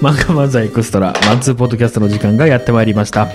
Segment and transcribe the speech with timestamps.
[0.00, 3.28] 漫画漫才エクストラ、マンツーポッドキャストの時間がやってまいりました。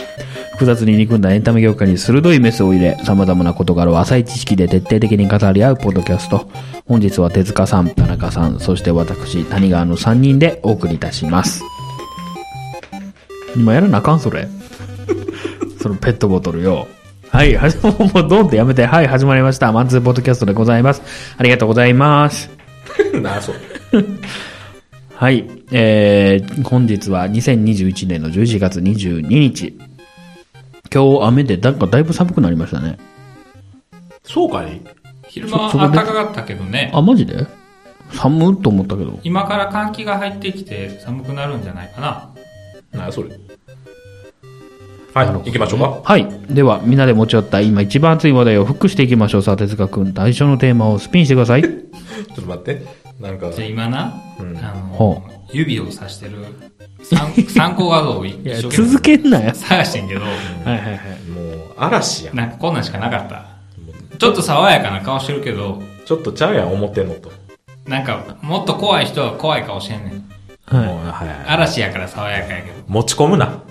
[0.51, 6.49] 複雑に憎んだエンタメ業界に鋭いメスを入れ、様々な事柄を浅い知識で徹底的に語り合うポッドキャスト。
[6.87, 11.63] 本日は手塚さん、田中さん、そして私、谷川の3人でお送りいたします。
[13.55, 14.47] 今やらなあかんそれ。
[15.81, 16.87] そのペットボトルよ。
[17.31, 18.85] はい、はじもうもうドンってやめて。
[18.85, 19.71] はい、始まりました。
[19.71, 21.01] マンツーポッドキャストでございます。
[21.37, 22.49] ありがとうございます。
[23.21, 23.55] なあ、そう。
[25.13, 25.47] はい。
[25.71, 29.77] えー、本日は2021年の11月22日。
[30.93, 32.97] 今日雨でなんかだいぶ寒くなりましたね。
[34.23, 34.81] そうかい？
[35.27, 36.91] 昼間暖かかったけどね。
[36.93, 37.45] あ、マジで？
[38.13, 39.19] 寒っと思ったけど。
[39.23, 42.29] 今から寒気が入ってきて寒くなるんじゃないかな。
[42.99, 43.29] なあ、それ。
[45.17, 46.01] はい、行きましょうか。
[46.03, 46.27] はい。
[46.49, 49.41] では、みんなで持ち寄った今一番熱い話題をフックしていきましょう。
[49.41, 51.61] さあ、哲学君、最初のテーマをスピンしてください。
[51.63, 52.85] ちょっと待って。
[53.19, 56.33] なんか、じゃあ今な、うんあほの、指を指してる
[57.03, 59.53] 参 参考画像を一いや、生続けんなよ。
[59.53, 60.31] 探してんけど、はい
[60.69, 60.97] はいはい。
[61.29, 62.35] もう、嵐やん。
[62.35, 63.45] なんかこんなんしかなかった。
[64.19, 67.31] ちょっと爽やかな顔してるけど、ちょっとちゃうやん、思ってんのと。
[67.87, 70.13] なんかもっと怖い人は怖い顔してんねん。
[70.15, 71.49] いはい。
[71.49, 72.73] 嵐やから爽やかやけど。
[72.87, 73.61] 持ち込むな。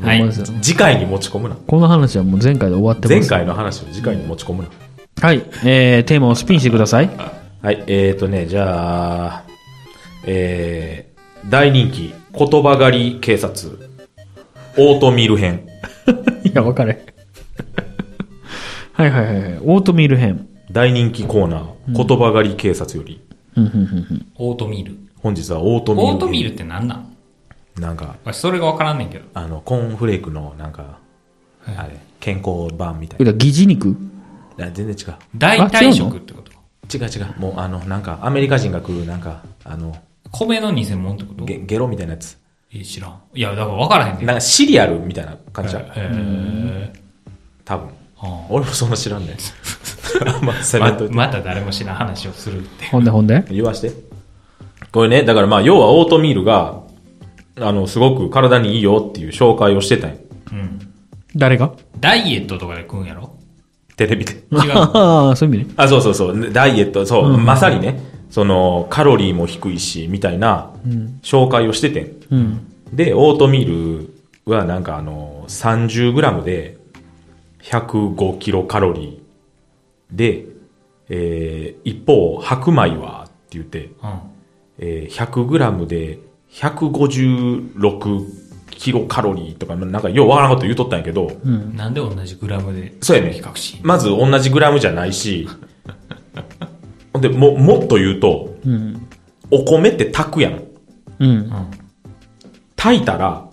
[0.00, 1.56] はい次回に持ち込むな。
[1.56, 3.30] この話はもう前回で終わってます。
[3.30, 4.68] 前回の話を次回に持ち込むな。
[5.20, 5.42] はい。
[5.64, 7.10] えー、テーマをスピンしてください。
[7.62, 9.44] はい、えーとね、じゃあ、
[10.26, 13.78] えー、大人気、言葉狩り警察、
[14.76, 15.66] オートミール編。
[16.44, 17.06] いや、分かれ。
[18.92, 19.58] はいはいはいはい。
[19.62, 20.48] オートミール編。
[20.70, 23.20] 大人気コーナー、言葉狩り警察より、
[23.56, 23.80] うんうんうんう
[24.14, 24.98] んオートミール。
[25.22, 26.14] 本日はオートミール編。
[26.16, 27.13] オートミールって何なん？
[27.78, 29.24] なんか、それがわからんねんけど。
[29.34, 30.98] あの、コーンフレークの、なんか、
[31.66, 33.96] あれ、健康版みたいえだから疑似肉？
[34.58, 35.14] 全然違う。
[35.36, 36.52] 代替食ってこと？
[36.96, 37.34] 違う違う。
[37.40, 39.96] もう、あの、なんか、アメリカ人が食う、なんか、あの、
[40.30, 41.44] 米の偽物ってこと？
[41.44, 42.38] ゲゲロみたいなやつ。
[42.72, 43.20] え、知らん。
[43.34, 44.26] いや、だから分からへんねん。
[44.26, 45.82] なんか、シリアルみたいな感じじゃん。
[45.94, 46.92] へ
[47.64, 47.88] 多分。
[47.88, 47.92] ー
[48.48, 49.36] 俺もそんな知らんねん。
[50.40, 50.54] ま
[51.10, 52.86] また誰も知らん話をするって。
[52.86, 53.44] ほんでほんで？
[53.50, 53.92] 言わして。
[54.92, 56.83] これね、だからまあ、要はオートミールが、
[57.56, 60.16] あの、すごく体にいいよっていう紹介をしてたんや
[60.52, 60.80] うん。
[61.36, 61.72] 誰が？
[62.00, 63.36] ダイエットとかで食うんやろ？
[63.96, 64.32] テレビで。
[64.32, 64.40] 違う。
[64.74, 65.74] ああ、そういう意味ね。
[65.76, 66.52] あ、そうそうそう。
[66.52, 68.00] ダイエット、そう、まさにね、
[68.30, 70.70] その、カロリーも低いし、みたいな、
[71.22, 72.16] 紹介をしててん。
[72.30, 72.60] うん。
[72.92, 74.00] で、オートミー
[74.46, 76.76] ルはなんかあの、30g で
[77.62, 80.46] 105キロカロリーで、
[81.08, 84.18] えー、一方、白米はって言って、うん。
[84.78, 86.18] えー、100g で
[86.54, 88.26] 156
[88.70, 91.30] キロカロリーとか、なんかようわからんこと言うとったんやけど、
[91.74, 92.94] なんで同じグラムで？
[93.00, 95.48] そうやね比較しまず同じグラムじゃないし、
[97.12, 99.06] ほ んで、も、もっと言うと、うん。
[99.50, 100.62] お米って炊くやん。
[101.20, 101.30] うん。
[101.30, 101.50] うん。
[102.76, 103.48] 炊いたら、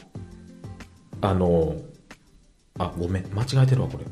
[1.22, 1.75] あの、
[2.79, 4.06] あ、ごめん、間違えてるわ、これ。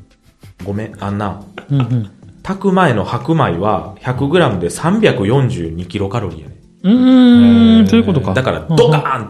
[0.63, 2.09] ごめん、あんな、うんうん。
[2.43, 6.58] 炊く前の白米は 100g で342キロカロリーやね。
[6.83, 8.33] うーん、そういうことか。
[8.33, 9.29] だから、ドカーン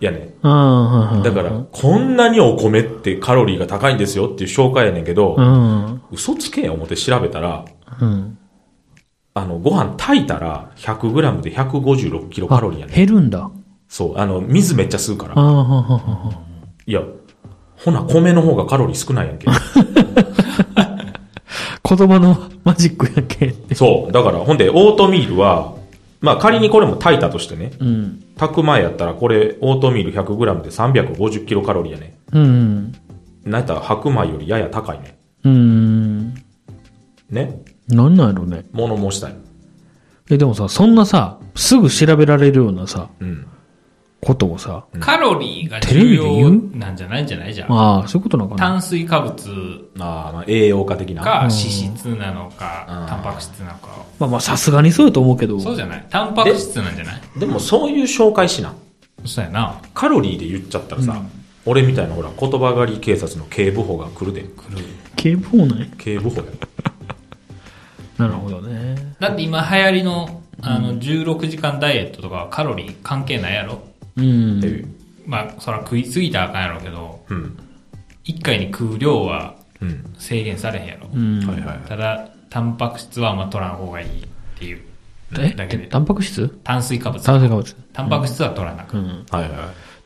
[0.00, 0.34] やね。
[0.42, 6.02] だから、こんなにお米ってカロリーが高いんですよっていう紹介やねんけどう、ん。
[6.10, 7.64] 嘘つけや思って調べたら、
[8.00, 8.38] うん。
[9.34, 12.94] あの、ご飯炊いたら 100g で156キロカロリーやねん。
[12.94, 13.50] 減るんだ。
[13.88, 15.34] そう、あの、水めっちゃ吸うから。
[16.86, 17.02] いや、
[17.76, 19.46] ほな、米の方がカロリー少ないやんけ。
[21.82, 23.54] 言葉のマジックやんけ。
[23.74, 24.12] そう。
[24.12, 25.74] だから、ほんで、オートミールは、
[26.20, 28.24] まあ仮にこれも炊いたとしてね、うん。
[28.36, 32.18] 炊く前やったら、これ、オートミール 100g で350キロカロリーやね。
[32.32, 32.92] うん。
[33.44, 35.18] なんやったら白米よりやや高いね。
[35.44, 36.34] うん。
[37.30, 37.62] ね？
[37.88, 38.66] なんなんやろね。
[38.72, 39.34] 物申したい。
[40.30, 43.46] え、でもさ、そんなさ、すぐ調べられるようなさ、うん。
[44.20, 47.54] ことをさ、カロリーが重要なんじゃないんじゃない？
[47.54, 47.72] じゃん。
[47.72, 48.66] ああ、そういうことなのかな。
[48.68, 51.22] 炭水化物ああ、まあ栄養価的な。
[51.22, 53.88] か脂質なのかうん、タンパク質なのか。
[54.18, 55.58] まあまあ、さすがにそうやと思うけど。
[55.58, 56.06] そうじゃない？
[56.10, 57.20] タンパク質なんじゃない？
[57.38, 58.74] でもそういう紹介しな。
[59.24, 59.80] そうやな。
[59.94, 61.22] カロリーで言っちゃったらさ、
[61.64, 64.42] 俺みたいなほら、言葉狩り警察の警部補が来るで。
[64.42, 64.46] 来
[64.78, 64.84] る。
[65.16, 66.42] 警部補ない警部補や。
[68.18, 69.14] なるほどね。
[69.18, 73.74] だって今流行りの、あの、16時間ダイエットとかはカロリー関係ないやろ？
[73.74, 74.20] うんって。
[74.22, 74.88] いう。
[75.26, 77.58] まあ、そら食いすぎたらあかんやろうけど、うん。
[78.24, 80.14] 1回に食う量はうん。
[80.18, 81.08] 制限されへんやろ。
[81.12, 81.38] うん。
[81.46, 81.78] はいはい。
[81.88, 84.10] ただ、タンパク質はあんま取らん方がいいっ
[84.58, 84.80] ていう
[85.38, 85.50] え？
[85.50, 85.86] だけで。
[85.86, 86.48] タンパク質？
[86.64, 87.24] 炭水化物。
[87.24, 87.76] 炭水化物。
[87.92, 88.98] タンパク質は取らなく。
[88.98, 89.26] うん。
[89.30, 89.50] はいはい。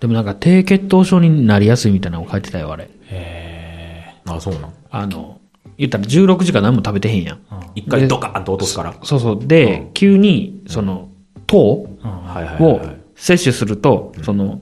[0.01, 2.91] でもなんか低血糖症になりやすいみたいなのを書いてたよ、あれ。
[3.07, 4.73] へあ、そうなん？
[4.91, 5.41] あの、
[5.79, 7.41] 言ったら16時間何も食べてへんやん。
[7.75, 8.95] 一回ドカーンと落とすから。
[9.03, 9.47] そうそう。
[9.47, 11.09] で、急に、その、
[11.47, 12.97] 糖はいはいをはいはい。
[13.17, 14.61] 摂取すると、その、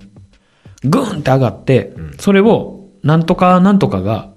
[0.85, 4.31] グーンって上がって、それを、なんとかなんとかが、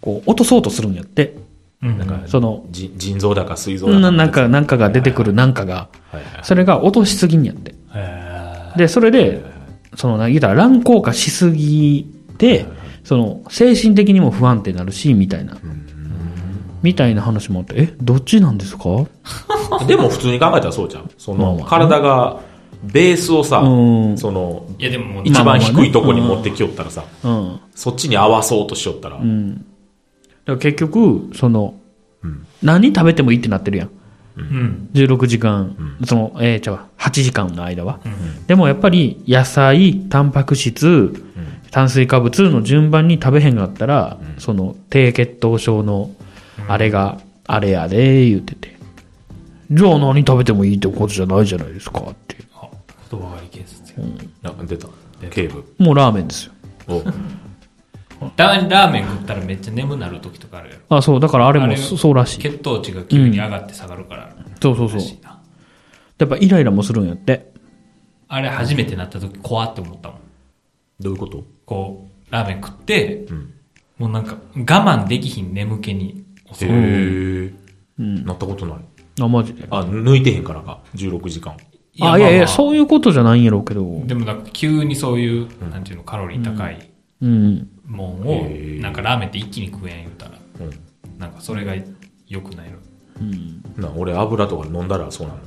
[0.00, 1.36] こう、落とそうとするんやって。
[1.82, 1.98] うん。
[1.98, 3.98] なんか、その、じ腎臓だか膵臓だか。
[4.00, 5.88] ななんか、なんかが出てくるなんかが。
[6.42, 7.74] それが落としすぎんやって。
[7.94, 9.44] へで、それで、
[9.96, 12.04] その、な言うたら乱高下しすぎ
[12.38, 12.66] て、
[13.04, 15.56] その、精神的にも不安定になるし、みたいな。
[16.82, 18.84] みたいな話もあって、え、どっちなんですか？
[19.86, 21.10] でも普通に考えたらそうじゃん。
[21.18, 22.40] その、体が、
[22.82, 27.60] ベースをさうん、その、いやでももう、一番低いとこに持ってきよったらさ、うん。
[27.74, 29.54] そっちに合わそうとしよったら、うん。
[29.56, 29.64] だか
[30.46, 31.74] ら結局、その、
[32.22, 33.90] うん何食べてもいいってなってるやん。
[34.36, 34.90] うん。
[34.92, 38.00] 16時間、その、えー、ちゃうわ8時間の間は。
[38.46, 41.24] でもやっぱり、野菜、タンパク質、
[41.70, 46.10] 炭水化物の順番に食べへんかったら、その、低血糖症の、
[46.68, 48.76] あれが、あれやで、言ってて。
[49.70, 52.29] じゃあ何食べてもいいってことじゃないじゃないですかって。
[53.12, 54.08] あ、言葉狩り警察や。
[54.42, 54.88] なんか出た。
[55.30, 55.74] 警部。
[55.78, 56.52] もうラーメンですよ。
[56.88, 57.02] お
[58.36, 60.96] たまにラーメン食ったらめっちゃ眠なる時とかあるやろ。
[60.96, 62.38] あ、そう、だからあれもあれそそうらしい。
[62.40, 64.34] 血糖値が急に上がって下がるから。
[64.60, 65.00] そうそうそうら。
[65.00, 65.40] しいな
[66.18, 67.50] やっぱイライラもするんやって。
[68.28, 70.18] あれ初めてなった時怖って思ったもん。
[71.00, 71.44] どういうこと？
[71.64, 73.54] こう、ラーメン食って、ん
[73.96, 76.72] もうなんか我慢できひん眠気に襲へう。
[77.46, 77.54] え。
[77.98, 78.24] うん。
[78.26, 78.78] なったことない。
[79.20, 79.66] あ、マジで？
[79.70, 80.80] あ、抜いてへんからか。
[80.94, 81.56] 16時間。
[82.00, 84.02] あ、いやいや、うそういうことじゃないんやろうけど。
[84.06, 86.90] でもなんか急にそういう、なんていうの、カロリー高い
[87.22, 87.68] うん。
[87.86, 90.70] もんへを、ーなんかラーメンって一気に食えん言うたら、うん。
[91.18, 91.74] なんかそれが
[92.28, 95.40] 良くないの、な、俺油とか飲んだらそうなの？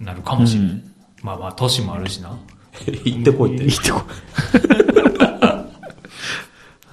[0.00, 0.82] なるかもしれない。
[1.22, 2.36] まあまあ、年もあるしな。
[3.04, 3.70] 行ってこいって いい。
[3.70, 4.02] と こ。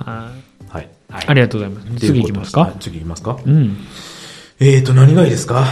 [0.03, 0.31] は
[0.73, 0.75] い。
[0.75, 0.89] はい。
[1.27, 2.05] ありがとうございます。
[2.07, 2.61] 次行きますか？
[2.61, 3.37] はい次行きますか？
[3.45, 3.77] うん。
[4.59, 5.65] えーと、何がいいですか？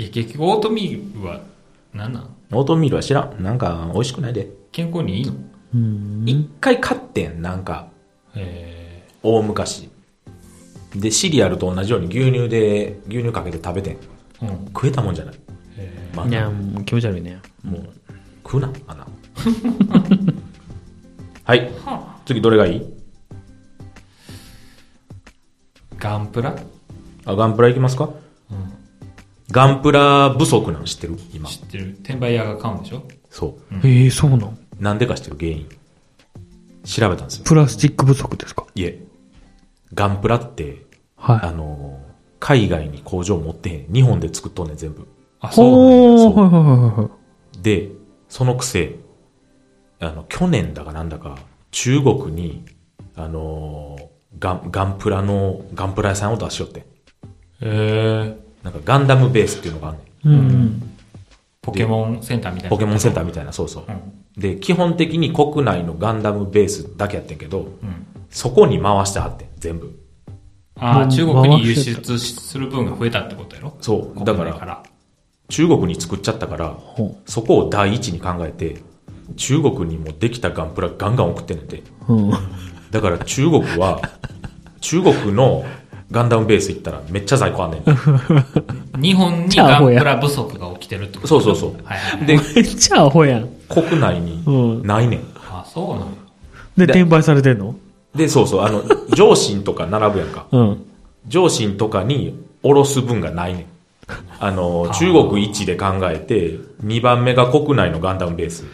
[0.00, 1.42] いや、結局オートミールは、
[1.92, 2.34] 何なん？
[2.52, 3.42] オートミールは知らん。
[3.42, 4.48] なんか、美味しくないで。
[4.72, 5.34] 健康にいいの？
[6.24, 7.88] 一回買ってん、なんか、
[8.34, 9.90] え大昔。
[10.96, 13.96] で、シリアルと同じように牛乳で、牛乳かけて食べてん。
[13.96, 13.98] ー、
[14.42, 14.64] うん。
[14.68, 15.34] 食えたもんじゃない。
[16.16, 17.38] まあいや、もう気持ち悪いね。
[17.62, 17.92] もう、
[18.42, 19.06] 食うな、あんな。
[21.44, 21.70] はい。
[22.24, 22.82] 次、どれがいい？
[25.98, 26.56] ガンプラ？
[27.26, 28.08] あ、ガンプラいきますか？
[29.50, 31.16] ガンプラ不足なん知ってる？
[31.32, 31.48] 今。
[31.48, 33.02] 知ってる転売屋が買うんでしょ？
[33.30, 33.86] そう。
[33.86, 35.68] ええ、そうなんなんでか知ってる原因？
[36.84, 37.44] 調べたんですよ。
[37.44, 38.66] プラスチック不足ですか？
[38.74, 39.02] いえ。
[39.92, 40.84] ガンプラって、
[41.16, 41.40] はい。
[41.42, 42.10] あのー
[42.42, 43.92] 海外に工場持ってへん。
[43.92, 45.06] 日本で作っとんねん、全部。
[45.40, 47.10] あ、そうなんはいはいはいは
[47.58, 47.62] い。
[47.62, 47.90] で、
[48.30, 48.96] そのくせ、
[49.98, 51.36] あの、去年だかなんだか、
[51.70, 52.64] 中国に、
[53.14, 54.06] あのー
[54.38, 56.84] ガン、ガンプラの、ガンプラ屋さんを出しよってん。
[57.60, 60.28] えー、なんかガンダムベースっていうのがあんねん。
[60.28, 60.82] うん。
[61.62, 62.70] ポケモンセンターみたいな。
[62.70, 63.84] ポケモンセンタターみたいな、そうそう。
[63.88, 64.40] うん。
[64.40, 68.06] で、基本的に国内のガンダムベースだけやってんけど、うん。
[68.30, 69.98] そこに回してはってん、全部。
[70.76, 73.76] ああ、中国に輸出する分が増えたってことやろ？
[73.80, 74.24] そう。
[74.24, 74.82] だから。
[75.48, 78.80] 中国に作っちゃったから、ほそこを第一に考えて、
[79.36, 81.82] 中国にもできたガンプラガンガン送ってんねんて。
[82.08, 82.14] う。
[82.14, 82.30] うん。
[82.90, 84.00] だから中国は、
[84.80, 85.64] 中国の
[86.10, 87.82] ガンダムベース行ったらめっちゃ在庫あんねん。
[89.00, 91.72] 日本にガンプラ不足が起きてるってことそうそうそう。
[91.84, 92.26] はいはい。
[92.26, 93.48] で、めっちゃアホやん。
[93.68, 95.20] 国内にうんないねん。
[95.50, 96.04] あ、そうなんや。
[96.76, 97.74] で、で転売されてんの？
[98.14, 98.82] で、そうそう、あの、
[99.14, 100.46] 上信とか並ぶやんか。
[100.50, 100.84] うん。
[101.28, 103.64] 上信とかにおろす分がないねん。
[104.40, 108.64] あの、中国一で考えて、2番目が国内のガンダムベース。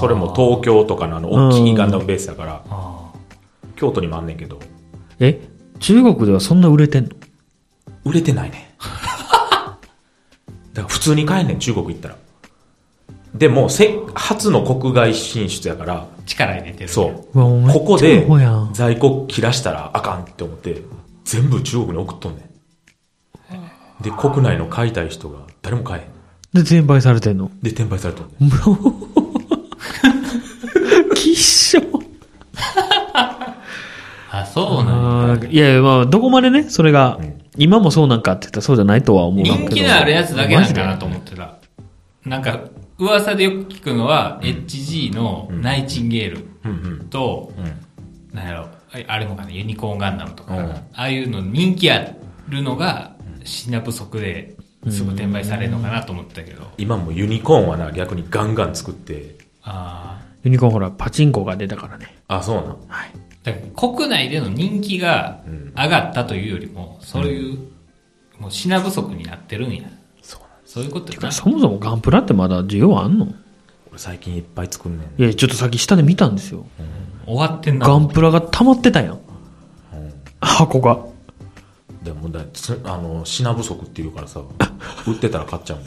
[0.00, 3.12] それも東京とかのあの、大きいガンダムベースだから、あ
[3.76, 4.58] 京都にもあんねんけど、
[5.20, 5.40] え？
[5.84, 7.10] 中国ではそんな売れてんの？
[8.06, 8.60] 売れてないねん。
[10.72, 12.16] だから普通に買えんねん、中国行ったら。
[13.34, 16.06] でも、せ、初の国外進出やから、あ。
[16.24, 16.88] 力入れてる。
[16.88, 17.38] そう。
[17.38, 20.80] うわめっちゃここでアホやん在庫切らしたらあかんって思って、
[21.26, 22.44] 全部中国に送っとんねん。
[24.02, 26.08] で、国内の買いたい人が誰も買えへん。
[26.64, 27.50] で、転売されてんの？
[27.62, 28.50] で、転売されとんねん。
[31.14, 31.82] きっしょ
[34.30, 34.84] あ、そう
[35.36, 35.48] なんや。
[35.48, 37.18] あーいやいや、まあ、どこまでね、それが、
[37.56, 39.56] 今もそうなんかって言ったらそうじゃないとは思うけど。
[39.56, 41.54] 人気のあるやつだけなんかなと思ってた。
[42.24, 42.60] なんか、
[42.98, 47.08] 噂でよく聞くのは、HG のナイチンゲールうんうん。
[47.08, 48.36] と、うん。
[48.36, 52.14] なんやろ、ああれもかな、ユニコーンガンダムとかああいうの人気あ
[52.48, 53.14] るのが、
[53.44, 54.56] 品不足で
[54.88, 56.64] すぐ転売されるのかなと思ってたけど。
[56.78, 62.16] 今もユニコーンはな、逆にガンガン作って、あユニコーンほら、パチンコが出たからね。
[62.28, 62.64] あ、そうなん。
[62.64, 63.33] あ、だから
[63.76, 65.40] 国内での人気が
[65.76, 67.58] 上がったというよりも、そういう、
[68.38, 69.82] もう品不足になってるんや。
[70.22, 70.72] そうなんです。
[70.74, 71.30] そういうことやな。
[71.32, 73.26] そもそもガンプラってまだ需要あんの？
[73.90, 75.22] 俺最近いっぱい作んねん。
[75.22, 76.66] いや、ちょっとさっき下で見たんですよ。
[77.26, 77.86] 終わってんな。
[77.86, 79.20] ガンプラが溜まってたやん。
[80.40, 80.98] 箱が。
[82.02, 84.40] でもだつあの、品不足っていうからさ、
[85.06, 85.86] 売ってたら買っちゃうもん。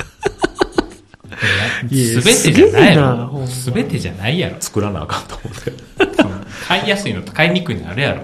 [1.90, 3.30] すべてじゃないや。
[3.32, 4.56] ろすべてじゃないやろ。
[4.60, 6.27] 作らなあかんと思って。
[6.68, 8.24] 買いやすいのと買いにくいのあるやろ。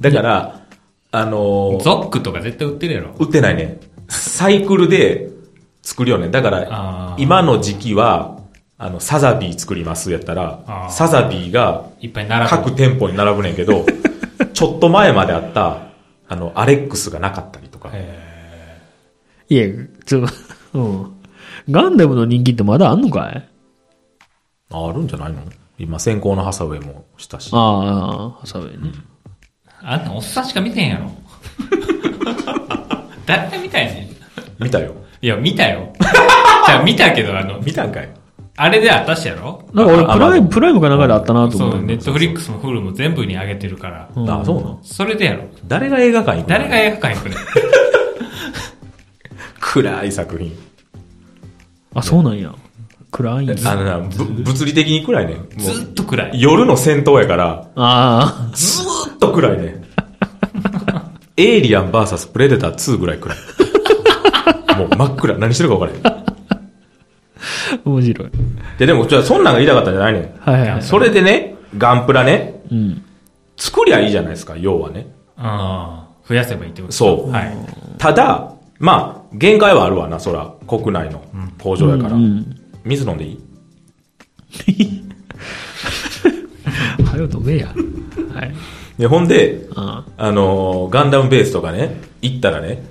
[0.00, 0.60] だから、
[1.12, 3.14] あのーゾックとか絶対売ってるやろ。
[3.18, 3.78] 売ってないね。
[4.08, 5.28] サイクルで
[5.82, 6.28] 作るよね。
[6.28, 8.38] だから今の時期は、
[8.76, 12.50] あの、サザビー作りますやったあら、ーサザビーがいっぱい並ぶ。
[12.50, 13.86] 各店舗に並ぶねんけど、
[14.52, 15.78] ちょっと前まであった、
[16.28, 17.90] あの、アレックスがなかったりとか。
[19.48, 19.66] いや、
[20.04, 20.28] ちょっ
[20.72, 21.12] と、うん。
[21.70, 23.48] ガンダムの人気ってまだあんのかい？
[24.70, 25.38] ああるんじゃないの？
[25.78, 27.50] 今、先行のハサウェイもしたし。
[27.52, 28.92] ああ、ハサウェイね。
[29.82, 31.10] あんなおっさんしか見てへんやろ。
[33.26, 34.08] 誰が見たいね
[34.60, 34.64] ん。
[34.64, 34.94] 見たよ。
[35.20, 35.92] いや、見たよ。
[36.66, 38.08] じゃあ見たけど、あの、見たんかい
[38.56, 41.82] あれであったしやろなんか俺、あプライム、あプライムかなんかであったなとそう、思う。
[41.82, 44.08] ネットフリックスもフルも全部に上げてるから。
[44.14, 44.78] うんああ、そうなの？
[44.82, 45.44] それでやろ。
[45.66, 46.58] 誰が映画館行くの？
[46.58, 47.38] 誰が映画館行くねん。
[49.60, 50.52] 暗い作品。
[51.94, 52.52] あ、そうなんや。
[53.14, 53.50] 暗い。
[53.64, 56.40] あのな、ぶ物理的に暗いねずっう、と暗い。
[56.40, 59.82] 夜の戦闘やから、あずーっと暗いね。
[61.36, 63.38] エイリアン VS プレデター2ぐらい暗い。
[64.78, 65.38] もう真っ暗。
[65.38, 66.06] 何してるか分からへん。
[66.06, 66.24] あ、
[67.84, 68.30] 面白い。
[68.78, 70.22] で、でも、じゃあそんなんが言いたかったんじゃないねん。
[70.40, 70.82] はいはいはい。
[70.82, 73.02] それでね、ガンプラね、うん。
[73.56, 75.06] 作りゃいいじゃないですか、要はね。
[75.36, 76.28] ああ。
[76.28, 77.56] 増やせばいいってことそうはい。
[77.98, 80.52] ただ、まあ、限界はあるわな、そら。
[80.66, 81.22] 国内の
[81.62, 82.14] 工場やから。
[82.14, 82.60] うん。
[82.84, 83.28] 水飲んでい
[84.66, 85.02] い？
[87.04, 87.68] はよ飲めや。
[87.68, 87.74] は
[88.44, 88.54] い。
[88.98, 92.84] で、ほんで、ああのーガンダムベースとかね、行ったらね、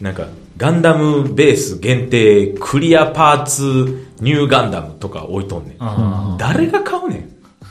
[0.00, 0.26] なんか、
[0.56, 5.74] ガンダムベース限定クリアパーツニューガンダムとか置いとんねん。
[5.80, 7.16] あ誰が買うね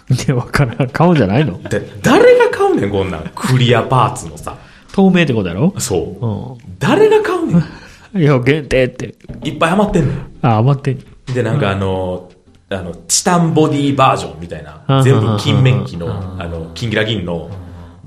[0.10, 0.14] ん？
[0.14, 0.90] いや、わからん。
[0.90, 1.62] 顔じゃないの？
[1.64, 3.32] で、誰が買うねん、こんなん？
[3.36, 4.58] クリアパーツのさ。
[4.92, 5.74] 透明ってことやろ？
[5.78, 6.62] そう。
[6.62, 7.58] う誰が買うねん？
[7.58, 7.64] ん。
[8.22, 9.16] いや、限定って。
[9.44, 10.98] いっぱい余ってんねあ、余ってん。
[10.98, 11.00] ん。
[11.34, 12.36] で、なんかあのー
[12.70, 17.52] あの、チタンボディバージョンみたいな、全部金面機の、あの、金ギラ銀の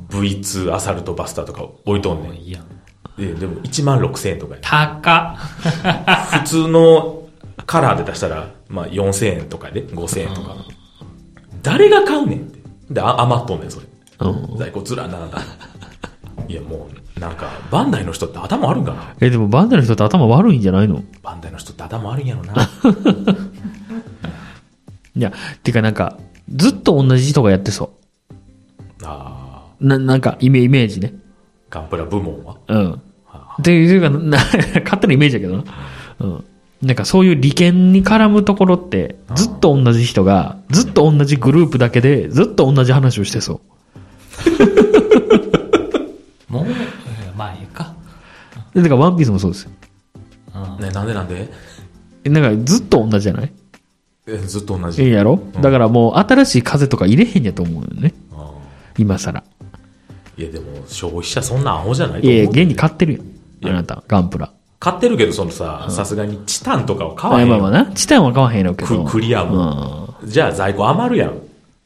[0.08, 2.34] V2 アサルトバスターとか置いとんねん。
[2.34, 2.64] いいやん。
[3.16, 5.36] で、でも1万6000円とかや高
[6.32, 6.40] っ。
[6.42, 7.28] 普通の
[7.66, 10.56] カラーで出したら、まあ4000円とかで、5000円とか。
[11.62, 12.58] 誰が買うねんって。
[12.90, 13.86] で、あ余っとんねん、それ。
[14.20, 14.58] うん。
[14.58, 15.38] 在庫ずら並んだ。
[16.48, 19.14] いや、もう、なんか、バンダイの人って頭悪いんかな？
[19.20, 21.02] え、でもバンダの人って頭悪いんじゃないの？
[21.22, 22.54] バンダイの人って頭悪いんやろな。
[25.16, 25.32] いや、
[25.62, 26.18] てかなんか、
[26.54, 27.92] ずっと同じ人がやってそ
[29.02, 29.86] あう。
[29.86, 31.08] な、なんか、イメイメージね。
[31.70, 32.56] ーガンプラ部門は？
[32.68, 32.92] うん。
[32.92, 32.98] っ
[33.62, 34.38] ていうか、 な、
[34.84, 35.64] 勝手なイメージだけどな。
[36.20, 36.44] うん。
[36.82, 43.60] なんかそういう利権に絡むところって、ずっと同じ人が、ずっと同じグループだけで、ずっと同じ話をしてそ
[46.48, 47.92] もう、 えーまあいいか。
[48.52, 48.54] う。
[48.56, 49.70] で、だからワンピースもそうですよ。
[50.54, 51.48] うんね、なんでなんで？
[52.24, 53.52] えなんかずっと同じじゃない？
[54.26, 55.10] えずっと同いいじ。
[55.10, 55.40] やろ？
[55.60, 58.14] だからもう新しい風とか入れへんやと思うよね。
[58.32, 58.52] あ
[58.98, 59.40] 今更。
[60.36, 62.52] ーいや、でも、消費者そんなアホじゃないといやいや、思う。
[62.62, 63.22] 現に買ってるよ。
[63.64, 64.52] あなた、ガンプラ。
[64.78, 67.58] 買ってるけど、そのさ、さすがにチタンとかは買わあへんよ。
[67.58, 67.92] まあまあな。
[67.92, 69.04] チタンは買わへんやろうけど。
[69.04, 70.14] ククリアも。
[70.24, 71.38] じゃあ在庫余るやん。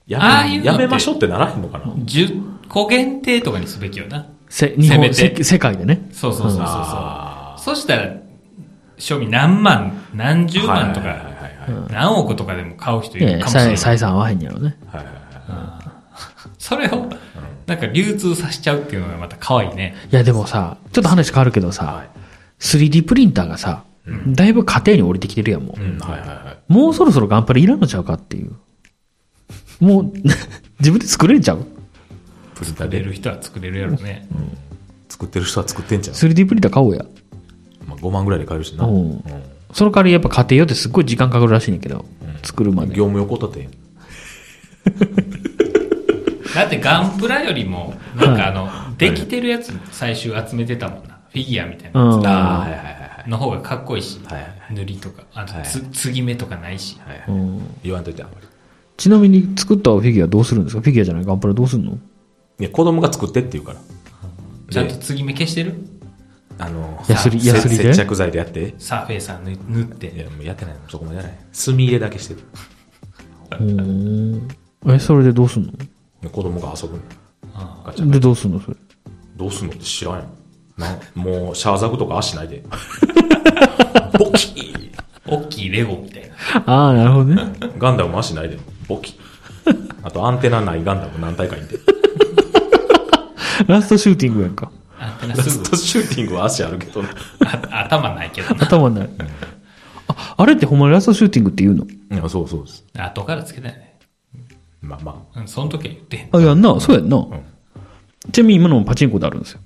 [0.07, 4.27] やめああいうのってやめましょうってならへんのかな？10個限定とかにすべきよな。
[4.53, 6.07] せ日本、せ世界でね。
[6.13, 7.75] そうそうそうそうあそう。
[7.75, 8.17] そしたら、
[8.99, 11.17] 賞味何万、何十万とか、
[11.89, 13.73] 何億とかでも買う人いるかもしれない。
[13.73, 14.77] 採採算合わへんやろね。
[14.87, 15.23] はいはいはい
[16.59, 17.09] それを、
[17.67, 19.97] なんか流通させちゃうっていうのがまた可愛いね。
[20.13, 22.09] いやでもさ、ちょっと話変わるけどさ、はい
[22.61, 23.83] 3D プリンターがさ、
[24.29, 25.81] だいぶ家庭に降りてきてるやん、もう。
[25.83, 26.73] うん、はいはいはい。
[26.73, 28.53] もうそろそろガンプラいらんのちゃうかっていう。
[29.81, 30.13] もう、
[30.79, 31.67] 自分で作れんちゃう
[32.63, 34.27] プリンターで作れる人は作れるやろね。
[35.09, 36.17] 作ってる人は作ってんじゃん。
[36.17, 37.05] ?3D プリンター買おうや。
[37.87, 38.85] まあ、5万ぐらいで買えるしな。
[38.87, 39.25] ううんん。
[39.73, 42.05] その代わりやっぱ家庭用ってすっごい時間かかるらしいねんけど、
[42.43, 42.95] 作るまで。
[42.95, 43.69] 業務横立て。
[46.55, 51.19] だってガンプラよりも、なんかあの、できてるやつ最終集めてたもんな。
[51.31, 52.27] フィギュアみたいなやうん。
[52.27, 53.23] ああ、はいはいはいはい。
[53.25, 56.99] つの方がかっこいいし、はいはい塗りとか、あとはいつ、継ぎ目とかないし。
[57.07, 58.47] はいはいうん言わんといてあんまり。
[58.99, 60.83] ちなみに作ったフィギュアどうするんですか？
[60.83, 61.25] フィギュアじゃない？
[61.25, 61.99] ガンプラどうするの？
[62.63, 63.81] いや、子供が作ってって言うから。
[64.71, 65.75] ちゃんと継ぎ目消してる？
[66.59, 67.93] あの、ヤスリせヤスリで？
[67.93, 68.77] 接着剤でやって。
[68.79, 70.17] サーフェイサー塗塗っいて。
[70.17, 70.81] や、もうやってないの。
[70.89, 71.39] そこまでやらない。
[71.51, 72.41] 墨入れだけしてる。
[73.59, 74.49] うん。
[74.87, 75.73] え、それでどうすんの？
[75.73, 77.03] で子供が遊ぶの。
[77.53, 78.77] あガチャで、どうすんのそれ？
[79.35, 80.29] どうすんのって知らんやん。
[80.77, 82.63] なもう、シャーザクとか足ないで。
[84.21, 84.93] ボキー
[85.27, 86.37] 大きいレゴみたいな。
[86.65, 87.43] ああ、なるほどね。
[87.77, 88.57] ガンダムも足ないで。
[88.87, 89.19] ボキ
[90.05, 91.77] あと、アンテナないガンダム何体かいんで。
[93.67, 94.71] ラストシューティングやんか。
[94.99, 97.09] ラストシューティングは足あるけどね。
[97.41, 98.65] あ頭ないけどな。
[98.65, 99.11] 頭になる。
[100.09, 101.85] あ、あれってほんまにラストシューティングって言うの？
[101.87, 102.85] いや、そうそうです。
[102.97, 103.99] 後からつけたよね。
[104.81, 106.29] まあまうん、その時は言ってへん。
[106.33, 107.27] あ、いやんな、そうやんな。
[108.31, 109.61] ちなみに今のもパチンコであるんですよ。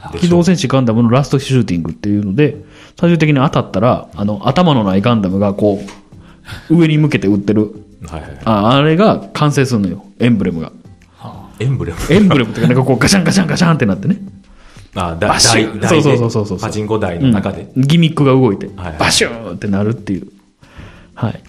[0.00, 0.10] あ。
[0.12, 2.56] で機動戦士ガンダムのラストシューティングっていうので、
[2.98, 5.80] 最終的に当たったら、あの、頭のないガンダムがこ
[6.70, 7.84] う、上に向けて撃ってる。
[8.06, 8.40] はいはいはい。
[8.44, 10.04] あ、あれが完成するのよ。
[10.18, 10.72] エンブレムが。
[11.60, 11.98] エンブレム。
[12.10, 14.18] エンブレムっていうか、なんかこう ガシャンガシャンガシャンってなってね。
[14.94, 17.70] あ、だバシュー台そうそうそうそうそうパチンコ台の中で。
[17.76, 20.28] うんギミックが動いて、はいはいバシューってなるっていう。
[21.14, 21.42] はい。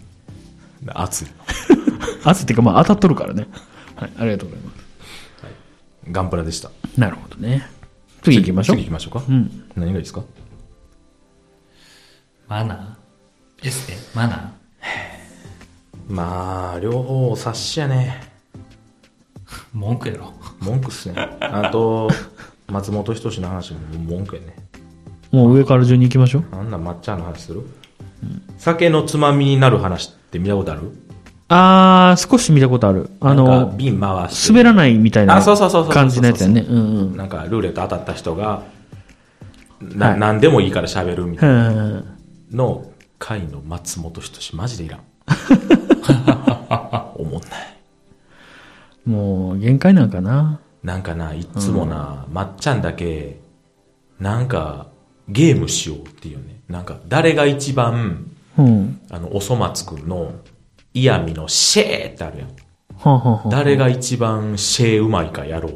[0.87, 1.27] 熱い。
[2.23, 3.47] 圧っていうか、まあ当たっとるからね。
[3.95, 4.11] はい。
[4.19, 4.71] ありがとうございま
[6.11, 6.69] ガンプラでした。
[6.69, 6.99] す。
[6.99, 7.67] なるほどね。
[8.23, 8.75] 次行きましょう。
[8.77, 9.23] 次行きましょうか。
[9.27, 9.63] うん。
[9.75, 10.21] 何がいいですか？
[12.47, 13.67] マナー？
[13.67, 13.93] エステ？
[14.15, 14.53] マナ
[16.07, 18.28] まあ、両方察しやね。
[19.73, 20.33] ー文句やろ。
[20.61, 21.15] 文句っすね。
[21.39, 22.09] あと、
[22.67, 24.55] 松本人志の話も文句やね。
[25.31, 26.43] もう上から順に行きましょう。
[26.51, 27.63] あんな抹茶の話する、
[28.57, 30.91] 酒のつまみになる話って見たことある？
[31.49, 33.09] あー、少し見たことある。
[33.19, 34.53] あなんかの、瓶回して。
[34.53, 36.61] 滑らないみたいなあそうそうそうそう感じのやつやね。
[36.61, 37.17] うんうん。
[37.17, 38.63] なんかルーレット当たった人が、
[39.81, 41.55] な、はい何でもいいから喋るみたいうん
[41.95, 42.03] な
[42.51, 44.99] の回の松本人志マジでいらん。
[49.09, 50.59] もう、限界なんかな。
[50.83, 53.39] なんかな、いつもな、まっちゃんだけ、
[54.19, 54.87] なんか、
[55.27, 56.61] ゲームしようっていうね。
[56.67, 59.01] なんか、誰が一番、うん。
[59.09, 60.33] あの、おそ松くんの、
[60.93, 63.49] 嫌味のシェーってあるやん。
[63.49, 65.71] 誰が一番シェーうまいかやろう。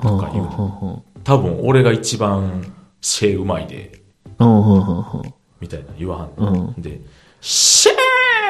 [0.00, 4.02] とか言うはんはんはん多分、俺が一番シェーうまいで、
[4.38, 6.64] うんうんうんうんみたいな言わはんねん。
[6.64, 7.00] うで、
[7.40, 7.92] シェ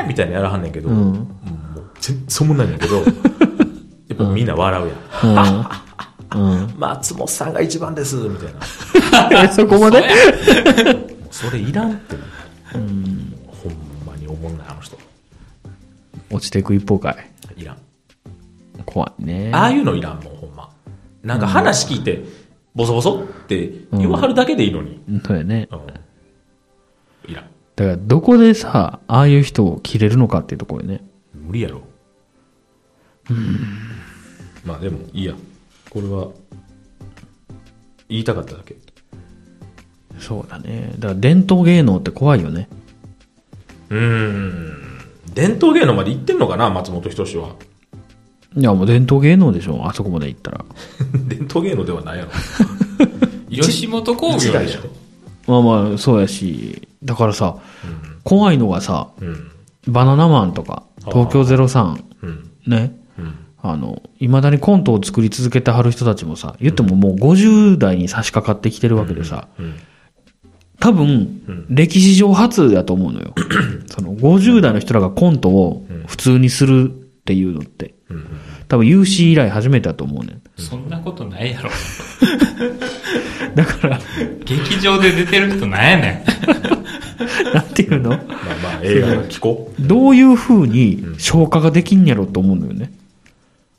[0.04, 1.26] ーみたいなやらはんねんけど、んもう
[2.00, 3.02] 全然もないんだけど、
[4.22, 4.92] やっぱみんな笑うや
[5.44, 5.66] ん。
[6.34, 6.74] うん。
[6.78, 9.44] 松本さんが一番ですみたいな。
[9.44, 10.00] え、 そこまで？
[10.00, 10.08] もう
[11.30, 12.16] それいらんって。
[12.72, 13.34] ほん
[14.06, 14.96] まに思んない、あの人。
[16.30, 17.16] 落ちていく一方か
[17.56, 17.62] い。
[17.62, 17.76] いらん。
[18.86, 19.50] 怖いね。
[19.52, 20.70] ああいうのいらんもん、ほんま。
[21.22, 22.24] なんか話聞いて、
[22.74, 25.02] ボソボソって言わはるだけでいいのに。
[25.08, 25.68] うんそうやね。
[25.70, 25.76] う
[27.28, 27.30] ん。
[27.30, 27.44] いらん。
[27.76, 31.04] だから、どこでさ、ああいう人を切れるのかっていうところね。
[31.34, 31.82] 無理やろ。
[34.64, 35.34] まあでも、いいや。
[35.90, 36.28] これは、
[38.08, 38.76] 言いたかっただけ。
[40.18, 40.94] そうだね。
[40.98, 42.68] だから、伝統芸能って怖いよね。
[43.90, 44.82] うーん。
[45.34, 47.50] 伝統芸能まで行ってんのかな、松本人志は。
[48.54, 49.86] いや、もう伝統芸能でしょ。
[49.86, 50.64] あそこまで行ったら。
[51.28, 52.30] 伝統芸能ではないやろ。
[53.50, 55.62] 吉本興業でしでしょょ。
[55.62, 56.88] まあまあ、そうやし。
[57.02, 57.56] だからさ、
[58.24, 59.50] 怖いのがさ、うん。
[59.88, 62.50] バナナマンとか、東京03、うん。
[62.66, 63.01] ね。
[63.62, 63.70] うん。
[63.70, 69.74] あの、未だにコントを作り続けてはる人たちもさ、言ってももう50代に差し掛かってきてるわけでさ、うん。
[70.80, 73.34] 多分、歴史上初だと思うのよ。
[73.86, 78.26] その、50代の人らがコントを普通にするっていうのって、うん。
[78.66, 80.42] 多分 UC 以来初めてだと思うねん。
[80.56, 81.70] そんなことないやろ。
[83.54, 84.00] だから、
[84.44, 86.24] 劇場で出てる人なんやね
[87.54, 88.10] なんていうの？
[88.10, 88.18] まあ
[88.62, 89.82] まあ、映画の聞こう。
[89.82, 92.90] どういう風に消化ができんやろと思うのよね。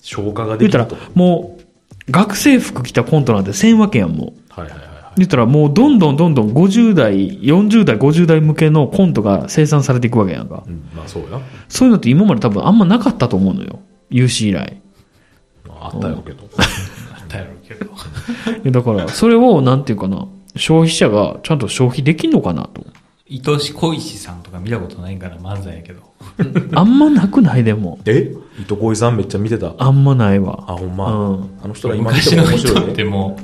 [0.03, 4.61] 消化が言ったらできると。、もう、学生服着たコントなんてせんわけやん、もう。
[4.61, 4.93] はいはいはいはい。
[5.15, 10.63] 言ったらもうどんどんどんどん50代、40代、50代向けのコントが生産されていくわけやんか。
[10.67, 11.39] うん、まあそうや。
[11.69, 13.79] そういうのって今まで多分あんまなかったと思うのよ。
[14.09, 14.81] UC 以来。
[15.67, 16.43] まああったやろうけど。
[16.43, 16.45] ん。
[17.13, 17.85] あったやろうけど。
[17.85, 17.89] い
[18.65, 22.83] やだから、それを、なんていうかな、消費者がちゃんと消費できんのかなと。
[23.29, 26.01] 愛し小石さんとか見たことないから漫才やけど。
[26.73, 27.99] あんまなくないでも。
[28.05, 28.33] え？
[28.59, 29.73] 糸恋さんめっちゃ見てた。
[29.77, 30.65] あんまないわ。
[30.67, 31.11] あ、ほんま？
[31.11, 32.93] うんあの人ら今見昔てもの人っ面白いね。
[32.93, 33.37] ても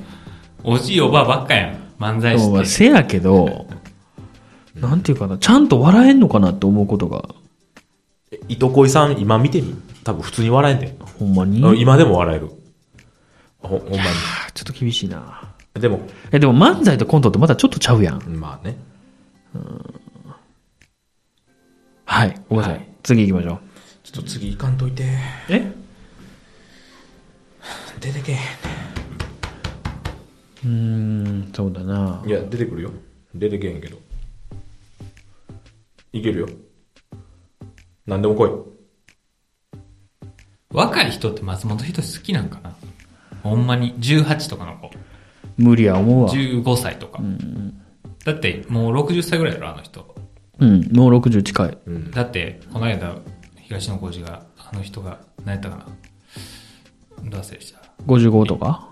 [0.63, 1.77] う、おじいおばあばっかやん。
[1.99, 2.65] 漫才師って。
[2.65, 3.67] せやけど、
[4.75, 7.29] なんていうかな、ちゃんと笑えんのかなって思うことが、
[8.31, 9.75] え糸恋さん今見てみ？
[10.03, 10.95] 多分普通に笑えんで。
[11.19, 11.61] ほんまに？
[11.61, 12.49] うん今でも笑える。
[13.59, 14.03] ほ、ほんま
[14.47, 15.41] あちょっと厳しいな。
[15.75, 15.81] に。
[15.81, 18.21] でも、え、でも漫才とコントってまたちょっとちゃうやん。
[18.39, 18.77] まあね。
[22.09, 22.41] はい。
[22.49, 22.89] ごめんなさい。
[23.03, 23.59] 次行きましょう。
[24.03, 25.05] ちょっと次行かんといて。
[25.47, 25.71] え？
[28.01, 28.39] 出てけへん。
[30.65, 32.23] うーん、そうだな。
[32.25, 32.91] いや、出てくるよ。
[33.35, 33.97] 出てけへんけど。
[36.11, 36.49] いけるよ。
[38.07, 38.49] 何でも来い。
[40.71, 42.73] 若い人って松本人志好きなんかな？
[43.43, 44.89] ほんまに18とかの子。
[45.57, 46.33] 無理や思うわ。
[46.33, 47.21] 15歳とか。
[48.25, 50.17] だってもう60歳ぐらいやろ、あの人。
[50.59, 51.77] うん、もう60近い。
[51.85, 52.11] うん。
[52.11, 53.15] だって、この間、
[53.57, 55.85] 東野幸治が、あの人が、何やったかな
[57.29, 58.89] どう忘れした55とか？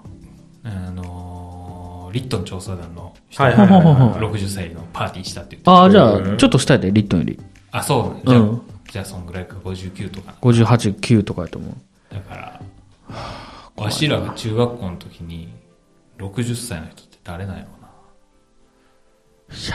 [0.64, 7.40] あのー、リットン調査団の人はいはいはいはいは60歳のパーティーしたって言ってああ、じゃあ、うんちょっと下やで、リットンより。
[7.72, 10.36] あ、そうなんじゃあ、うんじゃあそんぐらいか、59とか。
[10.42, 11.74] 58、9とかやと思う。
[12.14, 12.62] だから、
[13.76, 15.50] わしらが中学校の時に、
[16.18, 17.70] 60歳の人って誰なんやろ。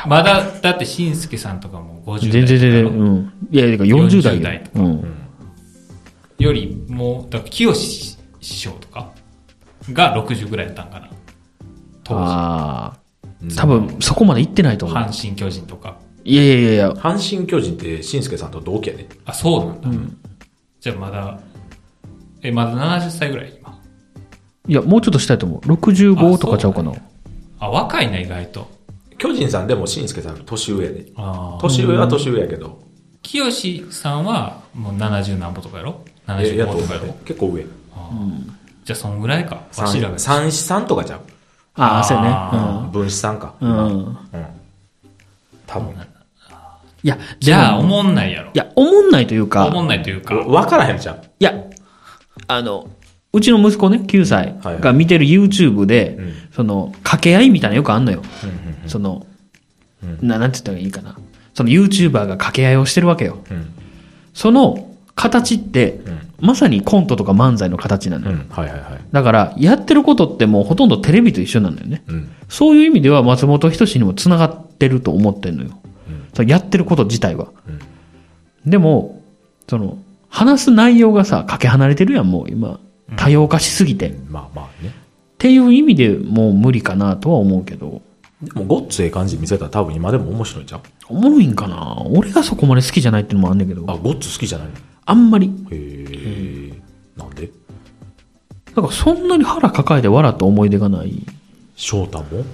[0.06, 3.32] まだ、だって、しんすけさんとかも50代全然全然、うん。
[3.50, 4.84] いや、だから40代40代とよ。
[4.84, 5.04] うん。
[6.38, 9.12] よりも、だから、清志師匠とか？
[9.92, 11.10] が60ぐらいだったんかな。
[12.04, 12.98] 当ああ。
[13.56, 14.92] 多分、そこまで行ってないと時。
[14.92, 15.08] 思う。
[15.08, 15.96] 阪神巨人とか。
[16.24, 19.08] いやいやいやいや、阪神巨人って、しんすけさんと同期やで。
[19.24, 20.14] あ、そうなんだ。
[20.80, 21.40] じゃあまだ、
[22.42, 23.80] え、まだ70歳ぐらい今？
[24.68, 25.60] いや、もうちょっとしたいと思う。
[25.60, 26.92] 65とかちゃうかな。
[27.58, 28.70] あ、若いな、意外と。
[29.22, 31.06] 巨人さんでもしんすけさんの年上やで。
[31.14, 32.82] あ年上は年上やけど。
[33.22, 36.00] 清さんはもう70何歩とかやろ？
[36.40, 37.62] えや ?75 と思うとかやろ結構上。
[37.62, 39.62] じゃあそんぐらいか。
[39.78, 40.18] わしらが。
[40.18, 41.20] 三子さんとかちゃう？
[41.76, 43.54] ああ、そうやあ分子さんか。
[43.60, 43.68] ね。
[43.68, 43.76] うん。
[43.76, 43.86] うん。
[43.86, 44.16] うん。
[45.68, 45.94] 多分。
[47.04, 48.58] いや、じゃあ、おもんないやろい。
[48.58, 50.34] や、思んないというか、おもんないというか。
[50.34, 51.16] わからへんじゃん。
[51.16, 51.54] いや、
[52.48, 52.88] あの、
[53.32, 58.22] うちの息子ね、9歳が見てる YouTube で、うんその、掛け合いみたいなのよくあんのよ。
[58.44, 59.26] うんその、
[60.02, 61.16] うな、なんて言ったらいいかな。
[61.54, 63.38] その YouTuber が掛け合いをしてるわけよ。
[64.34, 66.00] その形って、
[66.40, 68.32] まさにコントとか漫才の形なのよ。
[68.32, 68.48] うん。
[68.50, 69.00] はいはいはい。
[69.12, 72.02] だから、やってることってもうほとんどテレビと一緒なんだよね。
[72.08, 72.30] うん。
[72.48, 75.70] そういう意味では松本人志にも繋がってると思ってんのよ。
[76.08, 77.48] うんそのやってること自体は。
[77.68, 77.78] うん
[78.64, 79.20] でも、
[79.68, 82.78] その、話す内容がさ、かけ離れてるやん、もう今。
[83.16, 84.10] 多様化しすぎて。
[84.10, 84.92] っまあまあね。
[85.38, 88.02] ていう意味でもう無理かなとは思うけど。
[88.42, 90.80] でも、ごっつええ感じ見せたら多分今でも面白いんちゃう？
[91.08, 92.02] おもろいんかな？
[92.06, 93.84] 俺がそこまで好きじゃないっていうのもあんねんけど。
[93.88, 94.74] あ、ごっつ好きじゃないの？
[95.04, 95.46] あんまり。
[95.46, 96.72] へえ。
[97.16, 97.50] なんで？
[98.74, 101.08] だからそんなに腹抱えて笑った思い出がない。
[101.08, 101.26] い
[101.76, 102.44] 翔太も？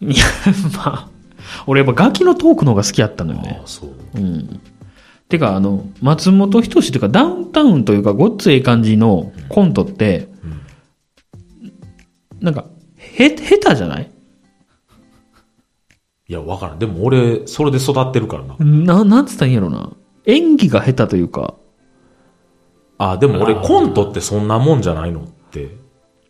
[0.00, 0.24] や、
[0.76, 1.08] まあ、
[1.66, 3.66] 俺やっぱガキのトークの方が好きやったのよねあ。
[3.66, 3.90] そう。
[4.14, 4.60] うん。
[5.28, 10.28] てか、あの、松本人志というか、ダウンタウンというか、ごっつええ感じのコントって、
[12.40, 14.10] なんか、へ、下手じゃない？
[16.28, 16.78] いや、わからん。
[16.78, 18.56] でも俺、それで育ってるからな。
[18.64, 19.92] な、なんつったんやろな。
[20.24, 21.54] 演技が下手というか、
[22.98, 25.20] あ、でも俺、コントってそんなもんじゃないの？
[25.20, 25.76] って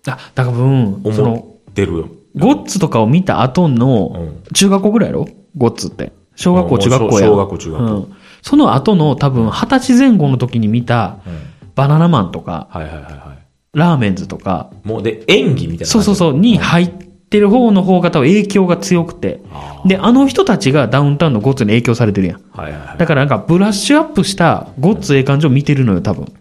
[0.06, 2.08] あ、だから分、思ってるよ。
[2.36, 4.52] ゴッツとかを見た後うの、ん。
[4.54, 5.26] 中学校ぐらいやろ？
[5.56, 6.12] ゴッツって。
[6.36, 7.26] 小学校、中学校や。
[7.26, 8.16] 小学校中学校うん。
[8.42, 11.38] その後の多分、二十歳前後の時に見た、うん。
[11.74, 13.36] バナナマンとか、はいはいはいは
[13.72, 14.88] ラーメンズとか、い。
[14.88, 15.86] もうで、演技みたいな。
[15.86, 16.88] そうそうそう、に入っ
[17.30, 19.40] てる方の方が多分影響が強くて。
[19.52, 22.38] あで、あの人たちがダウンタウンのゴッツに影響されてるやん。
[22.38, 22.98] ーはいはいはい。
[22.98, 26.32] だからなんかブラッシュアップしたゴッツええ感じを見てるのよ、多分。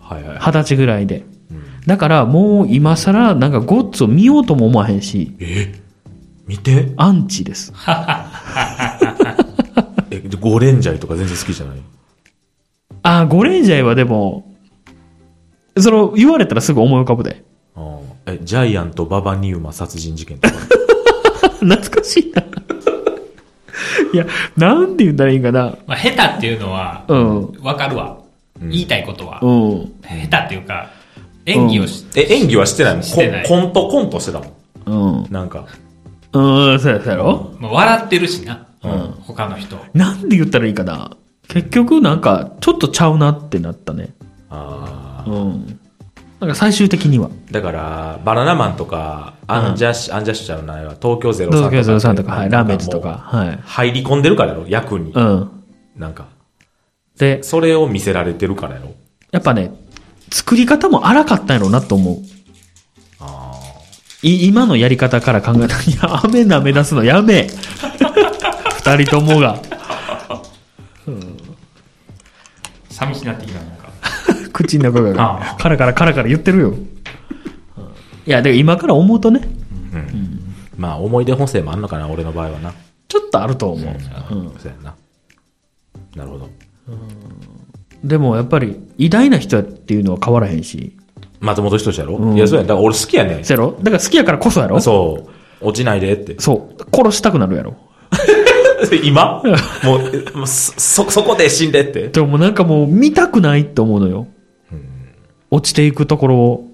[0.00, 0.38] はいはいはい。
[0.38, 1.24] 二十歳ぐらいで。
[1.50, 5.72] うんだからもう今更なんかゴッツを見ようとも思わへんし、え？
[6.48, 6.92] 見て？
[6.96, 7.72] アンチです。
[10.50, 11.76] ゴレンジャーとか全然好きじゃない？
[13.02, 14.54] あー、ゴレンジャーはでも、
[15.78, 17.44] その言われたらすぐ思い浮かぶで。
[18.26, 20.54] え、ジャイアント馬場ニウマ殺人事件とか？
[21.60, 22.42] 懐かしいな。
[24.12, 25.76] いや、なんて言ったらいいんかな。
[25.86, 27.52] まあ、下手っていうのは、うん。
[27.62, 28.18] わかるわ。
[28.60, 29.38] 言いたいことは。
[29.42, 29.92] うん。
[30.28, 30.90] 下手っていうか、
[31.44, 33.02] 演技をし、え、演技はしてないもん。
[33.02, 35.22] してないコンコント、コントしてたもん。
[35.22, 35.32] うん。
[35.32, 35.66] なんか。
[36.32, 38.65] うん、そうや、そうやろまあ、笑ってるしな。
[38.84, 39.76] うん他の人。
[39.94, 41.16] なんで言ったらいいかな。
[41.48, 44.14] 結局なんか、ちょっとちゃうなってなったね。
[44.50, 45.78] あうん。
[46.40, 47.30] なんか最終的には。
[47.30, 51.70] ーだから、バナナマンとか、アンジャッシュ、アンジャッシュちゃうな、東京03とか。
[51.70, 53.58] 東京03とか、はい、ラーメンズとか、はい。
[53.64, 55.12] 入り込んでるからやろ、役に。
[55.12, 55.50] うん。
[55.96, 56.26] なんか。
[57.16, 58.94] で、それを見せられてるからやろ？
[59.30, 59.72] やっぱね、
[60.30, 62.16] 作り方も荒かったんやろうなと思う。
[63.20, 63.52] あ
[64.22, 67.50] い今のやり方から考えたら、いや、雨舐め出すのやめえ。
[68.86, 69.60] 二人ともが。
[72.88, 73.88] 寂しなってきた、なんか。
[74.52, 76.74] 口の中あがあ、カラカラカラカラ言ってるよ。
[78.26, 79.40] いや、でも今から思うとね、
[79.92, 79.96] あ。
[79.96, 80.40] うん。
[80.78, 82.72] まあ、思い出補正もあんのかな、俺の場合はな。
[83.08, 83.88] ちょっとあると思う。
[83.88, 84.94] うんそうやな。
[86.14, 86.48] なるほど。
[88.04, 90.96] でもやっぱり、偉大な人やっていうのは変わらへんし。
[91.40, 92.66] 松本人志やろ、うんいや、そうやん。
[92.68, 93.44] だから俺好きやねん。
[93.44, 93.76] そやろ？
[93.82, 94.80] だから好きやからこそやろ？
[94.80, 95.26] そ
[95.60, 95.66] う。
[95.68, 96.36] 落ちないでって。
[96.38, 96.96] そう。
[96.96, 97.74] 殺したくなるやろ？
[99.02, 99.42] 今？
[99.84, 102.08] もう、もうそ、そ、そこで死んでって？
[102.08, 104.26] でもなんかもう見たくないって思うのよ。
[105.50, 106.70] 落ちていくところを、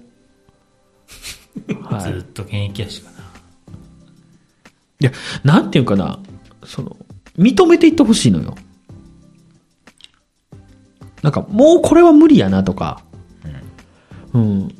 [1.83, 2.13] はい。
[2.13, 3.17] ずっと現役やしかな。
[4.99, 5.11] いや、
[5.43, 6.19] なんていうかな、
[6.65, 6.97] その、
[7.37, 8.55] 認めていってほしいのよ。
[11.21, 13.03] なんか、もうこれは無理やなとか、
[14.33, 14.75] うん。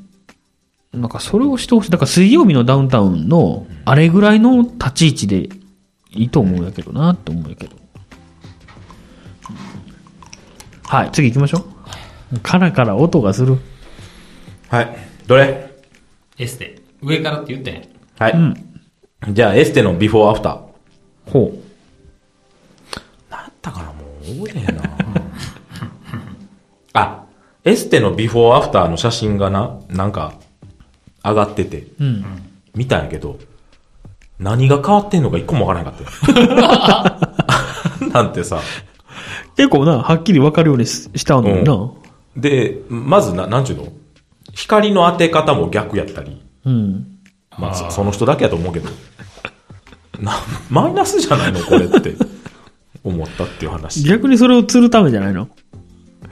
[0.92, 1.92] なんか、それをしてほしい。
[1.92, 5.50] だから、水曜日のダウンタウンの、あれぐらいの立ち位置で
[6.14, 7.76] いいと思うんやけどなって思うんやけど。
[10.86, 11.66] はい、次行きましょ
[12.34, 12.40] う。
[12.42, 13.58] カラカラ音がする。
[14.70, 14.98] はい。
[15.28, 15.72] どれ？
[16.38, 16.82] エステ。
[17.02, 17.84] 上からって言ったやん。
[18.20, 18.34] はい。
[18.34, 19.34] うん。
[19.34, 21.32] じゃあ、エステのビフォーアフター。
[21.32, 21.54] ほ
[23.30, 24.84] なんやったかなもう覚えてへんな
[26.94, 27.24] あ、
[27.64, 30.34] エステのビフォーアフターの写真がな、なんか、
[31.24, 31.88] 上がってて、う。
[32.00, 32.26] うん。
[32.76, 33.40] 見たんやけど、
[34.44, 36.42] 何が変わってんのか一個もわからなかった
[38.02, 38.10] よ。
[38.14, 38.60] なんてさ。
[39.56, 41.92] 結構な、はっきり分かるようにししたのにな。
[42.36, 43.88] で、まずな、なんちゅうの？
[44.52, 46.42] 光の当て方も逆やったり。
[46.66, 47.08] うん。
[47.58, 48.90] まあ、そその人だけやと思うけど。
[50.20, 50.34] な、
[50.70, 52.16] マイナスじゃないのこれって。
[53.04, 54.04] 思ったっていう話。
[54.04, 55.50] 逆にそれを釣るためじゃないの？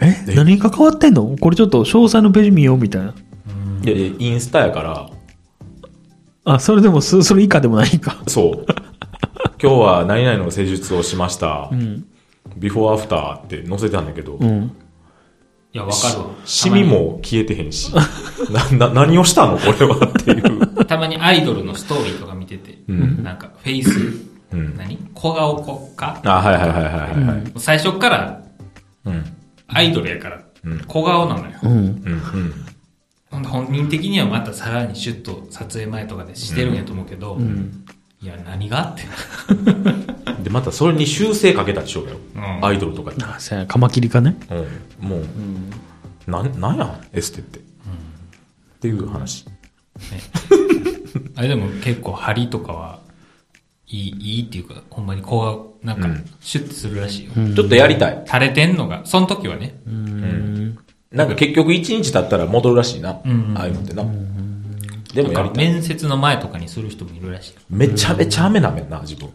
[0.02, 0.26] え？
[0.28, 0.36] え？
[0.36, 1.36] 何が変わってんの？
[1.40, 3.14] これちょっと詳細のページ見ようみたいな。
[3.84, 5.10] いやいや、インスタやから、
[6.44, 8.24] あ、それでもそ、それ以下でもないか。
[8.28, 8.66] そう。
[9.62, 11.70] 今日は何々の施術をしました。
[11.72, 12.06] うん。
[12.58, 14.76] ビフォーアフターって載せてたんだけど、うん。
[15.74, 16.26] いや、わかるわ。
[16.44, 17.94] シミも消えてへんし、
[18.74, 19.58] な、な、何をしたの？
[19.58, 20.86] これはっていう。
[20.86, 24.00] たまにアイドルのストーリーとか見てて、んなんかフェイス、
[24.52, 24.76] うん。
[24.76, 24.98] 何？
[25.14, 27.26] 小顔国家あ、はいはいはいはいはい。
[27.26, 28.42] はい最初から
[29.06, 29.24] うん。
[29.68, 31.58] アイドルやからうん、小顔なのよ。
[31.64, 31.72] うん。
[31.72, 32.54] うん。
[33.32, 37.38] 本人的にはまたさらにシュッと撮影前とかでしてるんやと思うけど、
[38.22, 39.04] いや、何があって。
[40.44, 42.18] で、またそれに修正かけたでしょうよ。
[42.36, 43.24] うんアイドルとかに。
[43.24, 44.38] あ、そや、カマキリかね。
[45.02, 45.08] うん。
[45.08, 45.26] もう、
[46.30, 47.60] なん、なんやエステって。
[47.60, 47.62] っ
[48.82, 49.46] ていう話。
[51.36, 53.00] あれでも結構針とかは
[53.88, 57.32] いい、いいっていうか、ほんまに小顔、なんかうん、シュッとするらしいよ。
[57.56, 58.24] ちょっとやりたい。
[58.26, 59.76] 垂れてんのが、その時はね。
[61.12, 63.12] なんか結局一日経ったら戻るらしいな。
[63.12, 64.04] んああいうのってな。
[65.14, 65.68] でもやりたい。
[65.72, 67.54] 面接の前とかにする人もいるらしい。
[67.70, 69.30] めちゃめちゃ雨なめんな、自分。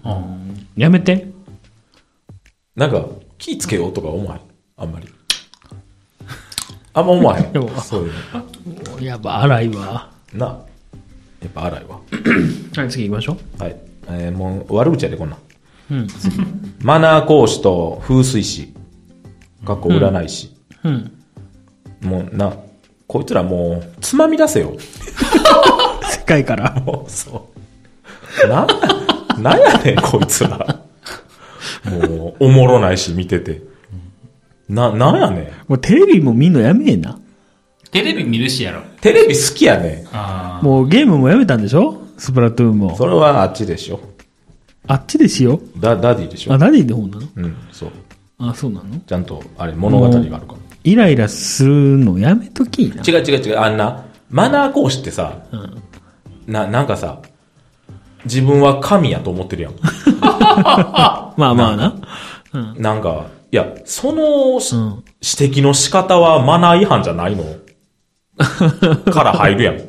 [0.76, 1.28] やめて。
[2.74, 3.04] なんか、
[3.38, 4.40] 気ぃつけようとか思わへん？
[4.78, 5.08] あんまり。
[6.94, 7.68] あんま思わへんでも。
[7.80, 8.10] そうい
[9.02, 10.10] うやっぱ荒いわ。
[10.32, 10.38] の。
[10.38, 10.46] な。
[11.42, 12.00] やっぱ荒いわ。
[12.76, 13.76] はい、次行きましょはい。
[14.08, 15.38] えーもう悪口やで、こんなん。
[15.38, 15.94] う。
[15.94, 16.06] うん。
[16.80, 18.72] マナー講師と風水師。
[19.66, 20.56] かっこ占い師。
[20.84, 21.12] うん。
[22.00, 22.56] もうな、
[23.06, 24.76] こいつらもう、つまみ出せよ。
[26.10, 26.74] 世界から。
[26.84, 27.48] もう、そ
[28.44, 28.48] う。
[28.48, 28.66] な、
[29.38, 30.80] なんやねん、こいつら。
[31.84, 33.62] もう、おもろないし、見てて。
[34.68, 35.44] な、なんやねん。
[35.68, 37.18] もうテレビも見んのやめえな。
[37.92, 38.82] テレビ見るしやろ。
[39.00, 40.08] テレビ好きやねん。
[40.12, 42.02] あもうゲームもやめたんでしょ？
[42.18, 42.96] スプラトゥーンも。
[42.96, 44.00] それはあっちでしょ。
[44.88, 46.58] あっちでしよダ、ダディでしょあ、。
[46.58, 47.28] ダディの方なの？
[47.36, 47.90] うん、そう。
[48.38, 48.98] あ、そうなの？
[49.06, 50.42] ちゃんと、あれ、物語があるから。
[50.86, 53.02] イライラするのやめときな。
[53.02, 55.82] 違う違う違う、あんな、マナー講師ってさ、うん。
[56.46, 57.18] な、なんかさ、
[58.24, 59.72] 自分は神やと思ってるやん。
[60.22, 61.94] まあまあな。
[62.52, 62.80] うん。
[62.80, 65.04] なんか、いや、そのし、うん。
[65.40, 67.44] 指摘の仕方はマナー違反じゃないの
[69.12, 69.76] から入るやん。
[69.76, 69.80] い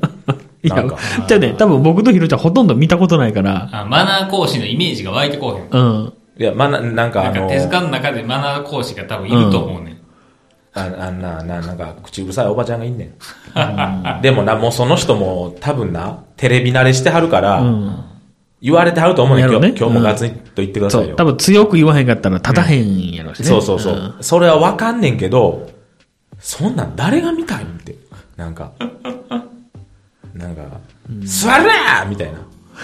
[0.64, 5.84] やなんか、じゃあね、多分僕とヒロちゃんほとんど見たことないから、あマナー講師のイメージが湧いてこうへん。
[5.84, 6.14] うん。
[6.40, 9.97] いや、マナー、なんかなんかあの、手塚の中でマナー講師が多分いると思うねん。
[10.78, 14.22] ああんな、な、なんか、口うるさいおばちゃんがいんねん。
[14.22, 18.04] でもな、もうその人も多分な、テレビ慣れしてはるから、うん。
[18.62, 19.50] 言われてはると思うねん。
[19.50, 21.04] ね今日、今日もガツンと言ってくださそ。
[21.04, 21.16] いうよ。
[21.16, 23.46] 多分強く言わへんかったら立たへんやろしね。
[23.46, 23.94] そうそうそう。
[23.94, 25.70] んそれはわかんねんけど、
[26.40, 27.96] そんなん誰が見たいんって。
[28.36, 28.72] なんか、
[30.34, 30.64] なんか、
[31.24, 32.40] 座るなみたいな。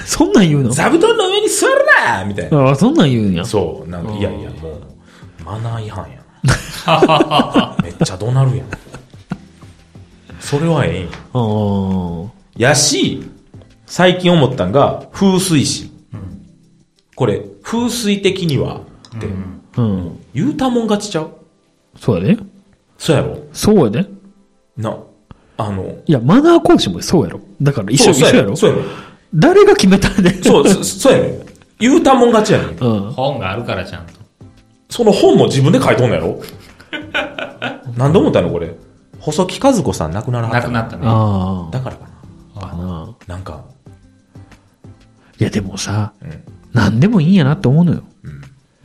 [0.06, 0.70] そんなん言うの？
[0.72, 2.72] 座布団の上に座るなみたいな。
[2.72, 3.46] あそんなん言うんや。
[3.46, 4.82] そう、なんか、いやいや、もう、
[5.46, 6.23] マナー違反やな。
[7.84, 8.68] めっちゃ怒鳴るやん。
[10.40, 12.70] それはええんや。
[12.70, 13.24] やし、
[13.86, 15.92] 最近思ったんが、風水師。
[17.16, 18.82] これ、風水的には、
[19.16, 19.28] って、
[19.78, 20.20] うん。
[20.34, 21.30] 言うたもん勝ちちゃう？
[22.00, 22.38] そうやで。
[22.98, 23.38] そうやろ？
[23.54, 24.06] そうやで。
[24.76, 24.98] な、
[25.58, 27.40] あの、いや、マナー講師もそうやろ。
[27.62, 28.56] だから一緒やろ？
[28.56, 28.82] そうやろ。
[29.36, 30.44] 誰が決めたんで。
[30.44, 31.46] そう、そそうやねん。
[31.80, 32.78] 言うたもん勝ちやねん。
[32.78, 33.12] うん。
[33.14, 34.14] 本があるからちゃんと。
[34.94, 36.40] その本も自分で書いとんのやろ？
[37.98, 38.76] なんで思ったのこれ？
[39.20, 40.60] 細木和子さん亡くならはった。
[40.60, 41.02] なくなったね。
[41.06, 42.08] あだからか
[42.58, 42.60] あ。
[42.60, 42.84] かな。
[42.84, 43.16] な。
[43.26, 43.64] なんか、
[45.40, 46.44] いや、でもさ、うん。
[46.74, 48.04] 何でもいいんやなって思うのよ。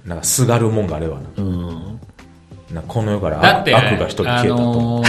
[0.07, 1.23] なんか、すがるもんがあればな。
[1.37, 2.01] うん。
[2.73, 4.63] なんかこの世からだって、悪悪が一人消えたと。
[4.63, 5.03] あの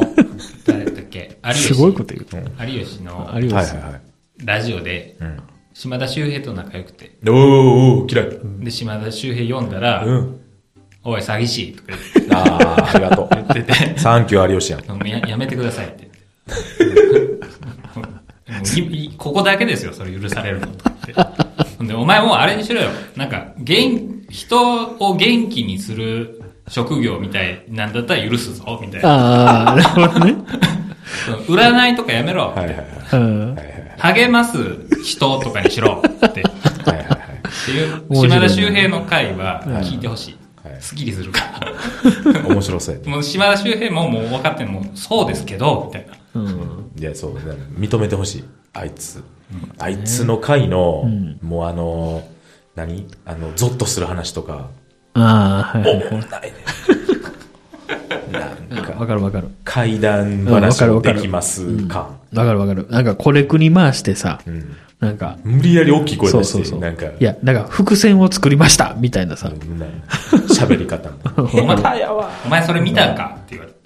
[0.00, 0.26] ー、
[0.64, 2.26] 誰だっけ有吉 すごいこと言う。
[2.68, 4.00] 有吉の有吉はいはいはい。
[4.44, 5.40] ラジオで、うん。
[5.78, 8.64] 島田秀平と仲良くて、おーおー嫌い。
[8.64, 10.40] で、島田秀平読んだら、うん。
[11.04, 13.28] おい、詐欺師とか言ってああ、ありがとう。
[13.30, 14.86] 言ってて、サンキュー有吉やん。
[14.86, 16.08] もうややめてくださいって
[16.46, 16.96] 言って。
[17.92, 21.12] もういいここだけですよ、それ許されるのと思って。
[21.76, 22.88] ほんで、お前もうあれにしろよ。
[23.14, 29.08] なんか、元、人を元気にする職業みたいなんだったら許すぞ、みたいな。
[29.10, 30.36] ああ、なるほどね。
[31.26, 32.54] その占いとかやめろ。
[32.56, 32.86] はいはいはい。
[33.12, 33.54] うん。
[33.54, 34.58] はいはい励ます
[35.02, 36.02] 人とかにしろ。
[36.04, 36.42] って。
[36.42, 37.18] はいはいはい。
[37.38, 40.32] っていう、島田秀平の回は聞いてほしい。
[40.32, 40.42] はい
[40.80, 42.42] スッキリするから。
[42.48, 43.10] 面白そうやね。
[43.10, 46.40] もう島田秀平ももう分かってんのもうそうですけど、みたいな。
[46.40, 46.92] うん。
[46.98, 47.38] いや、そう、
[47.78, 48.44] 認めてほしい。
[48.72, 49.22] あいつ。
[49.78, 51.04] あいつの回の、
[51.40, 52.28] もうあの、
[52.74, 53.06] 何？
[53.24, 54.68] あの、ゾッとする話とか、
[55.14, 56.52] ああ、はいはいおもんないね。
[58.70, 59.48] なんか、わかるわかる。
[59.64, 62.10] 怪談うんわ話もかるわかるできますか？
[62.34, 62.86] わかるわかる。
[62.90, 64.76] なんかこれくり回してさ、うん。
[64.98, 66.80] なんか、無理やり大きい声出して、そうそうそう。
[66.80, 69.50] なんか、いや、なんか伏線を作りましたみたいなさ。
[70.48, 71.16] 喋り方も。
[71.52, 72.30] お前やわ。
[72.46, 73.36] お前それ見たんか？
[73.36, 73.76] って言われて。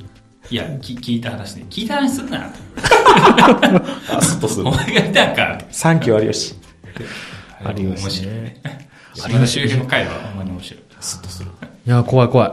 [0.51, 1.65] いや、き聞いた話で。
[1.69, 2.59] 聞いた話すんなって。
[4.17, 4.71] あ、スッとするお。
[4.73, 5.67] 前が見たんかって。
[5.71, 6.55] サンキュー有吉。
[7.67, 8.61] 有吉ね面白いね。
[9.15, 10.81] 島田秀平の回はほんまに面白い。
[11.01, 11.51] スッとする。
[11.87, 12.53] いや、怖い怖い。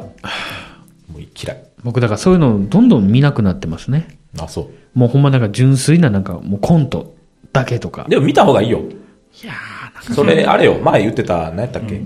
[1.38, 1.64] もう嫌い。
[1.84, 4.18] 僕だからそういうのどんどん見なくなってますね。
[4.40, 7.16] あ、そもうほんまなんか純粋ななんかもうコント
[7.54, 8.10] だけとかう。。
[8.10, 8.80] でも見た方がいいよ。
[8.80, 9.54] いや
[10.02, 12.02] それ、あれよ、前言ってた、何やったっけ？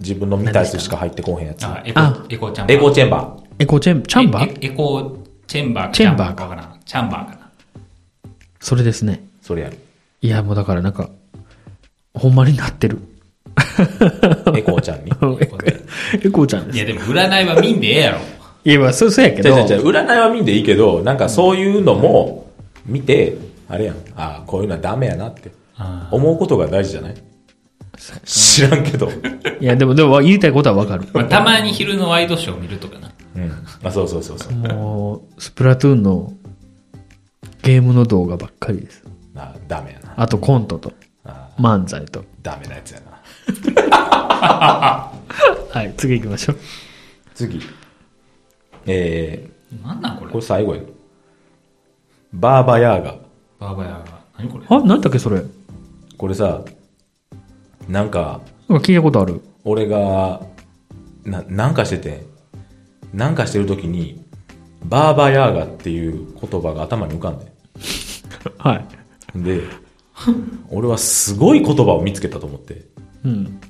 [0.00, 1.64] 自分の見たやつしか入ってこうへんやつ。
[1.64, 2.76] あ、エコあ、エコーチャンバー。
[2.76, 3.42] エコーチェンバー。
[3.58, 4.58] エコチェン、チャンバー？
[4.62, 6.80] エエコーチェンバーかチェンバーかわからん。
[6.84, 7.38] チャンバーかな。
[8.60, 9.22] それですね。
[9.42, 9.78] それやる。
[10.22, 11.10] いや、もうだからなんか、
[12.14, 12.98] ほんまになってる。
[14.56, 15.10] エコーちゃんに？
[15.40, 15.58] エコ
[16.24, 16.76] エコちゃんです。
[16.76, 18.18] いや、でも占いは見んでええやろ。
[18.64, 19.54] いや、まあそうそうやけど。
[19.54, 22.50] じゃじゃじゃ占いは見んでいいけど、なんかそういうのも
[22.86, 23.36] 見て、
[23.68, 23.96] あれやん。
[24.16, 25.50] ああ、こういうのはダメやなって。
[26.10, 27.14] 思うことが大事じゃない？
[28.24, 29.08] 知らんけど。
[29.60, 31.06] いや、でも、でも言いたいことはわかる。
[31.12, 33.12] まあ、たまに昼のワイドショー見るとかな。
[33.36, 33.52] うん。
[33.82, 34.52] あ、そうそうそうそう。
[34.52, 36.32] もう、スプラトゥーンの
[37.62, 39.02] ゲームの動画ばっかりです。
[39.36, 40.14] あダメやな。
[40.16, 40.92] あとコントと、
[41.24, 42.24] あ漫才と。
[42.42, 43.12] ダメなやつやな。
[45.72, 46.56] はい、次行きましょう。
[47.34, 47.60] 次。
[48.86, 49.50] え
[49.84, 50.32] なんなんこー、れ？
[50.32, 50.82] これ最後や。
[52.32, 53.16] バーバヤーガ。
[53.58, 54.04] バーバヤが。
[54.38, 54.64] 何これ？
[54.68, 55.42] あ、なんだっけそれ？
[56.18, 56.62] これさ、
[57.88, 59.40] なんか、なんか聞いたことある。
[59.64, 60.40] 俺が、
[61.24, 62.26] な、なんかしてて、
[63.12, 64.24] なんかしてる時に、
[64.84, 67.52] バーバヤーガっていう言葉が頭に浮かんで。
[68.58, 68.76] は
[69.34, 69.38] い。
[69.42, 69.62] で、
[70.70, 72.84] 俺はすごい言葉を見つけたと思って、
[73.24, 73.60] うん。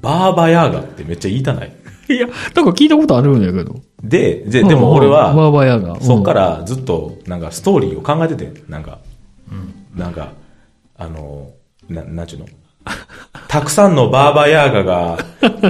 [0.00, 1.72] バーバヤーガってめっちゃ言いたない？
[2.08, 3.80] いや、なんか聞いたことあるんやけど。
[4.02, 6.00] で、で、でも俺は、バーバヤが。
[6.00, 8.98] そっからずっと、なんかストーリーを考えてて、なんか、
[9.94, 10.32] なんか、
[10.96, 11.50] あの、
[11.88, 12.46] な、なんちゅうの？
[13.48, 15.18] たくさんのバーバヤーガが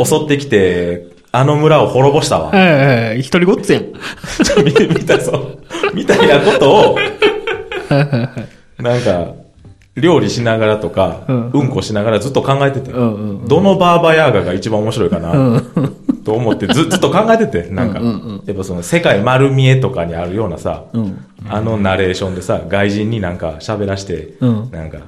[0.05, 2.59] 襲ってきて、 あの村を滅ぼしたわうん。。
[2.59, 3.21] はいはいはい。
[3.21, 3.85] 一人ごっつやん。
[4.65, 5.59] みみたいそう。
[5.95, 6.97] みたいなことを、
[8.79, 9.33] なんか、
[9.97, 15.63] 料理しながらとか、うんうんこしながらずっと考えてて、どのバーバヤーガが一番面白いかな、
[16.25, 21.25] と思ってず ずっと考えてて、なんか、うんうんやっぱその世界丸見えとかにあるようなさ、うん。
[21.49, 24.71] あのナレーションでさ、外人になんか喋らして、うん。
[24.71, 24.99] なんか、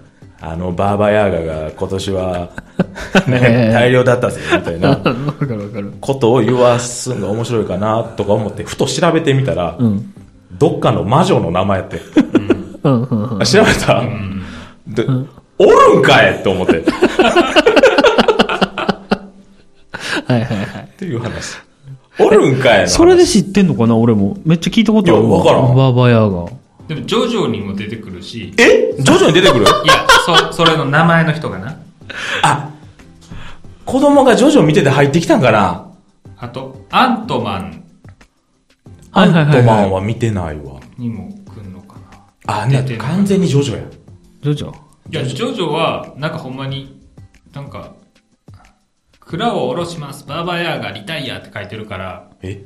[0.40, 2.48] あのバーバヤーガが今年は、
[3.26, 4.98] ね大量だったぜ、みたいな。
[6.00, 10.12] ことを言わすのが面白いかな、とか思って、ふと調べてみたら、うん。
[10.58, 12.00] どっかの魔女の名前やって。
[13.44, 14.02] 調べた、
[14.86, 15.06] で、
[15.58, 16.34] おるんかい！
[16.40, 16.84] って思って。
[20.20, 20.88] っはいはいはい。
[20.96, 21.56] ていう話。
[22.18, 23.96] おるんかいの話それで知ってんのかな？
[23.96, 24.36] 俺も。
[24.44, 26.46] めっちゃ聞いたことあるいやわからんバーバヤが。
[26.86, 29.64] でも、ジョジョにも出てくるし、いえ徐々に出てくる？
[29.64, 31.80] や、そ、それの名前の人がな。
[32.42, 32.70] あ、
[33.86, 35.90] 子供がジョジョ見てて入ってきたんかな？
[36.36, 37.84] あと、アントマン
[39.12, 40.00] アントマンは。
[40.00, 40.80] は見てないわ。
[40.98, 41.96] にも来んのか
[42.46, 42.62] な。
[42.62, 43.82] あ、ね完全にジョジョや。
[44.42, 44.72] ジョジョ？
[45.10, 47.00] いや、ジョジョは、なんかほんまに、
[47.54, 47.94] なんか、
[49.26, 52.62] 蔵を下ろします、バーバヤーがリタイアって書いてるから、え？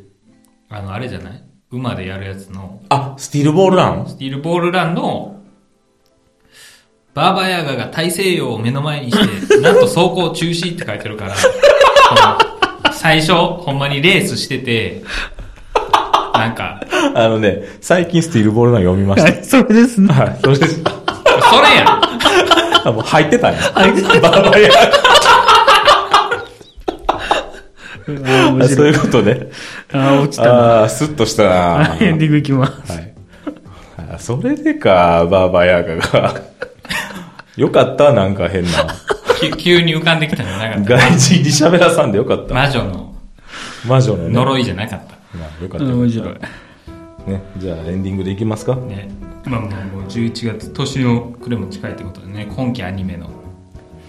[0.69, 1.43] あの、あれじゃない？
[1.71, 4.07] 馬でやるやつの、あ、スティールボールラン？
[4.09, 5.41] スティールボールランの、
[7.15, 11.35] バーバヤーガが大西洋を目の前にして、 なんと走行中止って書いてるから、
[12.93, 15.03] 最初、ほんまにレースしてて、
[16.35, 16.81] なんか、
[17.15, 20.09] あのね、最近スティールボールラン読みましはい、それですね。
[20.09, 20.15] た。
[20.15, 20.83] はい、それです。
[20.83, 20.83] そ
[21.63, 23.61] れやんあ、もう入ってたんや。
[23.75, 24.71] バーバヤ
[28.15, 28.93] 面あそう白い。
[28.93, 29.49] いうことね。
[29.93, 30.51] あー、落ちたな。
[30.53, 32.93] ああ、スッとしたな エンディングいきます。
[32.93, 33.03] はい。
[33.03, 33.15] はい。
[34.15, 36.41] あそれでか、バーバヤーガが。
[37.57, 38.71] よかった、なんか変な。
[39.41, 40.97] き急に浮かんできたんじゃなかった。
[40.97, 42.55] 外人に喋らさんでよかった。
[42.55, 43.15] 魔女の
[43.87, 44.35] 魔女のね。
[44.35, 45.15] 呪いじゃなかった。
[45.39, 45.87] まあよかった。
[45.87, 46.29] 面白い。
[47.31, 47.43] ね。
[47.59, 49.09] じゃあエンディングでいきますかね。
[49.45, 53.31] まあもうもう11月、年の暮れも近いってことでね、今期アニメの。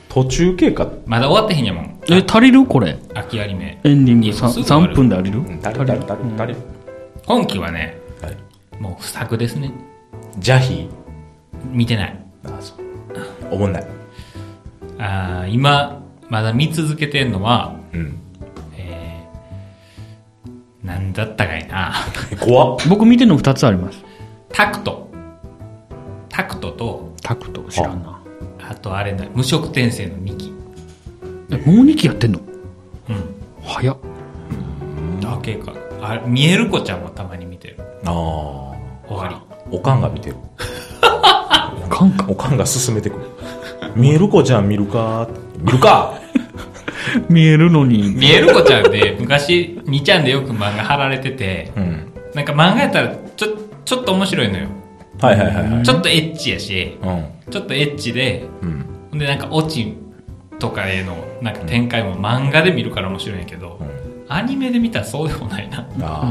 [0.10, 0.88] 途中経過。
[1.06, 2.00] まだ終わってへんやもん。
[2.10, 2.66] え、足りる？
[2.66, 2.98] これ。
[3.14, 3.80] 秋アニメ。
[3.84, 5.40] エンディングいや 3, すぐ終わる3分で足りる？
[5.40, 6.56] うん足りる足りる足りる。
[7.28, 8.82] 今期はね、はい。
[8.82, 9.72] もう不作ですね。
[10.40, 10.90] ジャヒ？
[11.72, 12.20] 見てない。
[12.44, 12.78] ーあ、そう。
[13.52, 13.88] おもんない。
[14.98, 18.20] あー今、まだ見続けてんのは、うん。
[18.78, 21.94] えー、なんだったかいな。
[22.32, 22.78] え 怖っ。
[22.90, 24.04] 僕見てるの2つあります。
[24.52, 25.08] タクト。
[26.30, 28.19] タクトと、タクト知らんな。
[28.70, 30.54] あとあれだ、無色転生の2期。
[31.52, 32.40] え、もう2期やってんの？
[33.10, 33.24] うん。
[33.64, 33.98] 早っ。
[35.20, 35.74] だけか。
[36.02, 37.78] あ、見える子ちゃんもたまに見てる。
[38.06, 38.14] ああ。
[39.08, 39.36] 終わり。
[39.72, 40.36] おかんが見てる。
[41.02, 42.26] あかんか？
[42.30, 43.26] おかんが進めてくる。
[43.96, 45.28] 見える子ちゃん見るか？
[45.58, 46.14] 見るか？
[47.28, 48.14] 見えるのに。
[48.16, 52.14] 見える子ちゃんで、昔、2ちゃんでよく漫画貼られてて、うん。
[52.36, 53.48] なんか漫画やったら、ちょ、
[53.84, 54.68] ちょっと面白いのよ。
[55.22, 55.84] はいはいはいはい。
[55.84, 56.08] ちょっと
[56.40, 57.26] チやし、うん。
[57.52, 58.46] ちょっとエッチで、
[59.12, 59.20] うん。
[59.20, 59.96] でなんかオチ
[60.60, 63.80] とかへのなんか展開も漫画で見るから面白いんやけど、
[64.28, 65.88] アニメで見たらそうでもないな。
[66.02, 66.22] あ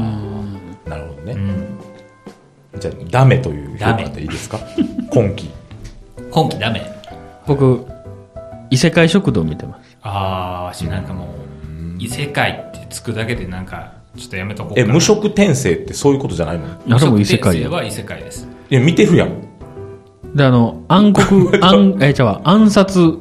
[0.85, 0.89] あ。
[0.89, 1.33] なるほどね。
[1.33, 2.79] うん。
[2.79, 4.59] じゃあ、ダメという評ダメ価でいいですか？
[5.11, 5.49] 今期。
[6.31, 6.81] 今期ダメ。
[7.47, 7.85] 僕、
[8.69, 9.97] 異世界食堂見てます。
[10.03, 11.27] あー、わしなんかもう、
[11.99, 14.93] 異世界ってつくだけでなんか、ちょっとやめとこうかえ、な。
[14.93, 16.95] 無色転生ってそういうことじゃないの？
[16.95, 17.67] あれも異世界や。
[17.69, 18.47] 無色転生は異世界です。
[18.69, 19.31] いや、見てるやん。
[20.35, 21.27] で、あの、暗黒、
[21.59, 23.17] 暗、え、じゃあ、暗殺、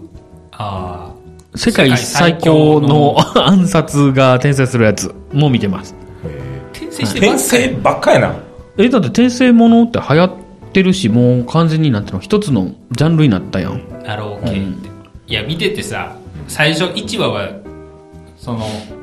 [0.52, 1.12] あ
[1.54, 5.94] 世界最強の 暗殺が転生するやつも見てます。
[6.24, 8.34] ー、転生してば転っかり生ばっかやな。
[8.76, 10.30] え、だって転生ものって流行っ
[10.72, 13.82] てるし、もう完全になっての一つのジャンルになったやん。
[14.04, 14.88] なろう系って。
[15.26, 16.14] いや、見ててさ、
[16.46, 17.48] 最初1話は、
[18.36, 18.60] その、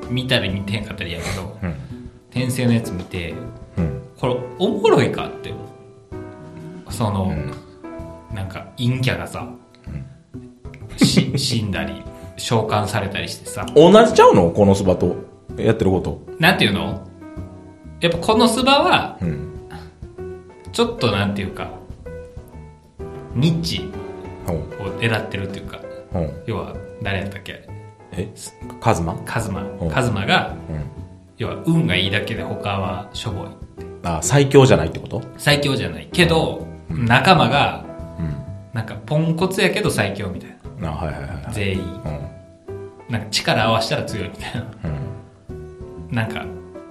[0.09, 1.73] 見たり見てへんかったりやけど、うん。
[2.31, 3.33] 転生のやつ見て、
[3.77, 4.01] うん。
[4.17, 5.53] これおもろいかって
[6.89, 7.64] その、ん
[8.33, 9.47] なんか陰キャがさ、
[10.97, 12.03] し死んだり
[12.37, 14.49] 召喚されたりしてさ同じちゃうの？
[14.51, 15.15] このスバと。
[15.57, 16.21] やってること。
[16.37, 17.07] なんていうの？
[18.01, 19.69] やっぱこのスバはうん。
[20.73, 21.69] ちょっとなんていうか
[23.33, 23.89] ニッチ
[24.45, 24.57] ほう。
[24.57, 24.61] を
[24.99, 25.79] 狙ってるっていうか
[26.11, 26.43] ほう。
[26.45, 27.69] 要は誰やったっけ？
[28.11, 28.29] え？
[28.81, 29.15] カズマ？
[29.25, 30.83] カズマうんカズマがうん。
[31.37, 33.47] 要は運がいいだけで他はしょぼい
[34.03, 35.21] あ、最強じゃないってこと？
[35.37, 37.84] 最強じゃないけど仲間がうん。
[38.75, 41.53] なんかポンコツやけど最強みたいなあ、はいはいはいはい。
[41.53, 43.13] 全員うん。
[43.13, 44.67] なんか力合わせたら強いみたいな。
[46.09, 46.15] うん。
[46.15, 46.45] なんか、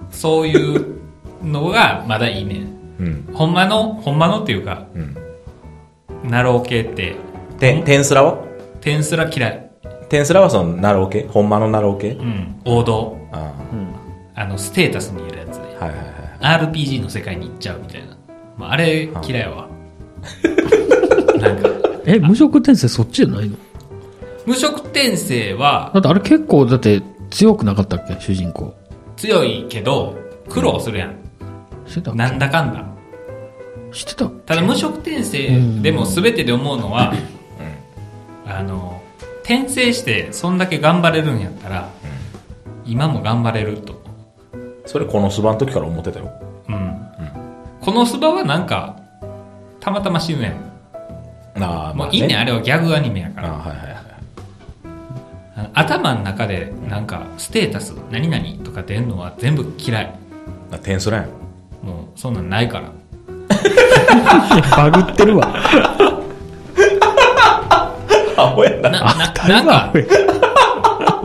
[0.09, 0.99] そういう
[1.43, 2.73] のがまだいいねん。
[2.99, 3.29] うん。
[3.35, 5.15] ほんまの、ほんまのっていうか、うん。
[6.23, 7.17] ナロー系って、
[7.59, 8.43] て、テンスラは？
[8.81, 9.69] テンスラ嫌い。
[10.09, 11.27] テンスラはそのナロー系？
[11.27, 12.13] ほんまのナロー系？
[12.13, 12.61] うん。
[12.65, 13.15] 王道。
[13.31, 13.53] あ
[14.33, 15.77] あの、ステータスにいるやつで。
[15.79, 15.85] あ。
[15.85, 16.05] はいはい
[16.41, 16.67] はい。
[16.67, 18.17] RPG の世界に行っちゃうみたいな。
[18.57, 19.67] まあ、あれ嫌いやわ。
[21.39, 21.69] なんか、
[22.05, 23.55] え、無職転生そっちじゃないの？
[24.45, 28.15] 無職転生はだってあれ結構、だって強くなかったっけ？
[28.19, 28.73] 主人公。
[29.17, 30.15] 強いけど、
[30.49, 31.15] 苦労するやん。
[31.87, 32.83] してたなんだかんだ。
[33.91, 37.13] してたただ無色転生でも全てで思うのは、
[38.45, 39.01] あの
[39.43, 41.89] 転生してそんだけ頑張れるんやったら、
[42.85, 44.03] 今も頑張れると。
[44.85, 46.29] それこのスバの時から思ってたよ。
[46.69, 46.97] うん、
[47.81, 48.97] このスバはなんか
[49.79, 50.53] たまたま死ぬやん
[51.59, 53.93] ああ、もういいねああれはギャグアニメやからはいはいは
[55.65, 55.69] い。
[55.73, 60.15] 頭の中でなんかステータス何々とか出んのは全部嫌い
[60.71, 61.27] あテンスラやん。
[61.85, 62.91] もうそんなんないから
[64.75, 65.47] バグってるわ。
[68.37, 68.89] アホやな。
[68.89, 69.05] なな
[69.47, 69.93] なんか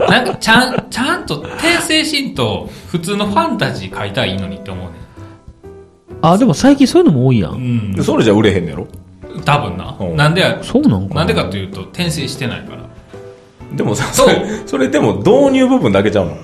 [0.07, 4.91] なんかちゃんちゃんと転生シーンと普通のファンタジー書いたらいいのにって思うね
[6.21, 7.53] あ、でも最近そういうのも多いやん。
[7.53, 8.87] うんそれじゃ売れへんねやろ？
[9.45, 9.97] 多分な。
[9.99, 10.15] うん。
[10.15, 11.23] なんでやそうなんかな。
[11.23, 12.81] んでかというと転生してないから。
[13.73, 16.37] でもさ、そそうれ、それでも導入部分だけちゃうの？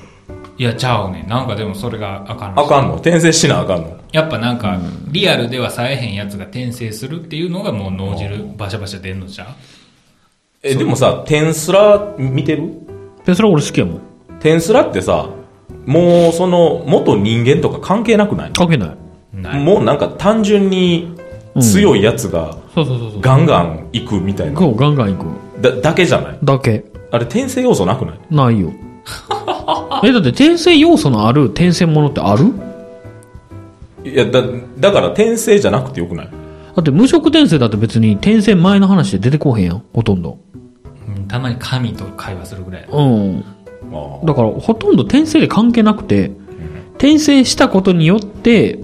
[0.58, 2.66] いやちゃうねなんかでもそれがあかんらしい。
[2.66, 2.96] あかんの？
[2.96, 4.00] 転生しなあかんの？
[4.12, 4.80] やっぱなんか
[5.10, 9.48] リアルではさえへんやつが転生するっていうのがもう脳汁バシャバシャ出んのじゃう？
[10.64, 12.72] え、でもさ、テンスラ見てる？
[13.26, 14.02] で、それ俺好きやもん。
[14.40, 15.30] テンスラってさ、
[15.86, 18.52] もうその元人間とか関係なくない？
[18.54, 18.98] 関係ない。
[19.34, 19.64] ない。
[19.64, 21.16] もうなんか単純に
[21.60, 23.22] 強いやつがそうそうそうそう。
[23.22, 24.60] ガンガン行くみたいな。
[24.60, 25.62] こうガンガン行く。
[25.62, 26.40] だ、だけじゃない？
[26.44, 26.86] だけ。
[27.12, 28.20] あれ転生要素なくない？
[28.30, 28.72] ないよ。
[30.04, 32.52] え、だって転生要素のある転生ものってある？
[34.04, 34.42] いや、だ、
[34.80, 36.28] だから転生じゃなくてよくない？
[36.76, 40.38] だって無職転生だって別に転生前の話で出てこうへんやん、ほとんど。
[41.08, 42.88] うんたまに神と会話するぐらい。
[42.92, 43.44] うん。
[43.92, 46.32] あだからほとんど転生で関係なくて、
[46.96, 48.80] 転生したことによって、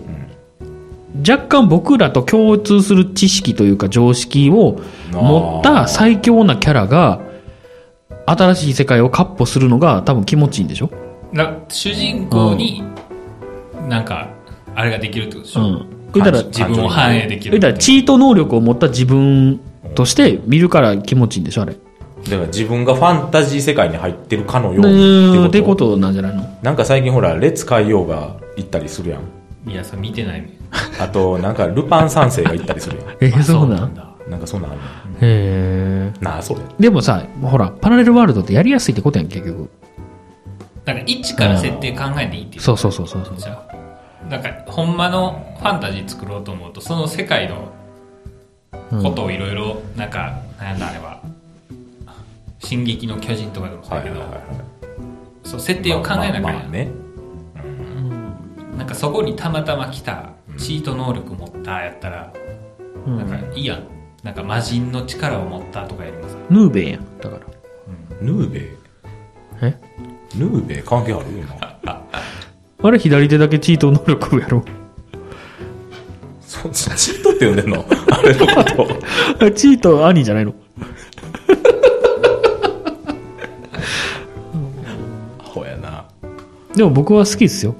[1.19, 7.21] 若干僕らと共通する知識というか常識を持った最強なキャラが、
[8.25, 10.89] 新しい世界をカッポするのが多分気持ちいいんでしょ？
[11.31, 12.81] な主人公に、
[13.89, 14.29] なんか、
[14.75, 15.87] あれができるってことでしょ、うん。
[16.13, 17.59] 言ったら、自分を反映できる。
[17.59, 19.59] 言ったらチート能力を持った自分
[19.93, 21.73] として見るから気持ちいいんでしょあれ。
[21.73, 25.97] だから自分がファンタジー世界に入ってるかのようでにってこと？
[25.97, 26.43] なんじゃないの？
[26.61, 29.21] なんか最近ほら、列海洋が行ったりするやん。
[29.65, 30.49] いや、それ見てないね。
[30.99, 33.07] あと、なんかルパン三世が行ったりするやん。
[33.21, 33.93] えあそうなん？
[33.93, 34.09] だ。
[34.27, 34.89] なんかそんなんあるのへ
[35.21, 36.11] え。
[36.21, 36.61] なあ、それ。
[36.79, 39.69] でもさ、ほら、パラレルワールドってやりやすいってことやん、結局。
[40.85, 42.61] だから、一から設定考えていいっていう。
[42.61, 43.37] そうそうそうそうそう。
[43.37, 44.29] じゃあ。
[44.29, 47.71] だから、ほんまのファンタジー作ろうと思うと、その世界の
[49.01, 51.21] ことをいろいろ、なんか、なんだあれは、
[52.59, 54.15] 進撃の巨人とかでもそうだけど、
[55.43, 56.87] そう、設定を考えなきゃいけないまあまあね。
[58.77, 62.33] なんかそこにたまたま来たチート能力持ったやったら、
[63.05, 63.83] うんなんかいいやん。
[64.23, 66.37] なんか魔人の力を持ったとかやります。
[66.49, 67.19] ヌーベイやん。
[67.19, 67.41] だから。
[68.21, 68.63] ヌーベイ？
[69.61, 69.77] え？
[70.37, 71.25] ヌーベイ関係ある？
[71.31, 71.55] 今。
[72.85, 74.63] あれ左手だけチート能力やろ。
[76.41, 77.83] そ、チートって呼んでんの？
[78.11, 79.45] あれのこと。
[79.45, 80.53] あ チート兄じゃないの
[85.39, 86.05] アホやな。
[86.75, 87.75] でも僕は好きっすよ。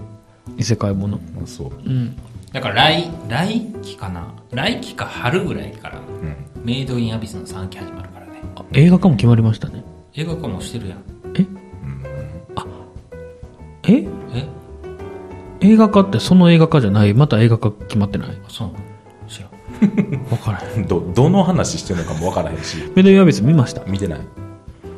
[0.58, 1.20] 異世界もの。
[1.44, 1.72] あそう。
[1.86, 2.16] うん。
[2.52, 4.34] だから来、来期かな？
[4.52, 6.36] 来期か春ぐらいから、うん。
[6.64, 8.34] メイドインアビスの3期始まるからね。
[8.56, 9.84] あ映画化も決まりましたね。
[10.14, 11.00] 映画化もしてるやん。
[11.36, 11.46] え？
[12.56, 12.66] あ、
[13.88, 14.06] え？
[14.34, 14.48] え？
[15.62, 17.14] 映画化ってその映画化じゃない？
[17.14, 18.30] また映画化決まってない？
[18.30, 18.80] あそうなの？
[19.28, 19.52] 知らん。
[20.30, 20.86] わからへん。
[20.88, 24.20] ど、どの話してんのかもわからへんし、メドインアビス見ました見てない。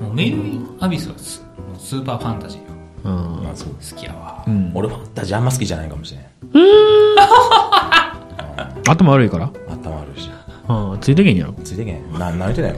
[0.01, 2.64] もうメイドインアビスはスもうスーパーファンタジー。
[3.11, 3.69] まあそう。
[3.69, 4.43] 好きやわ。
[4.47, 4.71] うん。
[4.73, 6.25] 俺ファンタジーあんま好きじゃないかもしれん。
[8.87, 9.51] 頭悪いから？
[9.69, 10.29] 頭悪いし。
[10.67, 10.99] うん。
[10.99, 11.53] ついてけんやろ。
[11.63, 12.13] ついてけん。
[12.13, 12.77] な、何言ってないよ、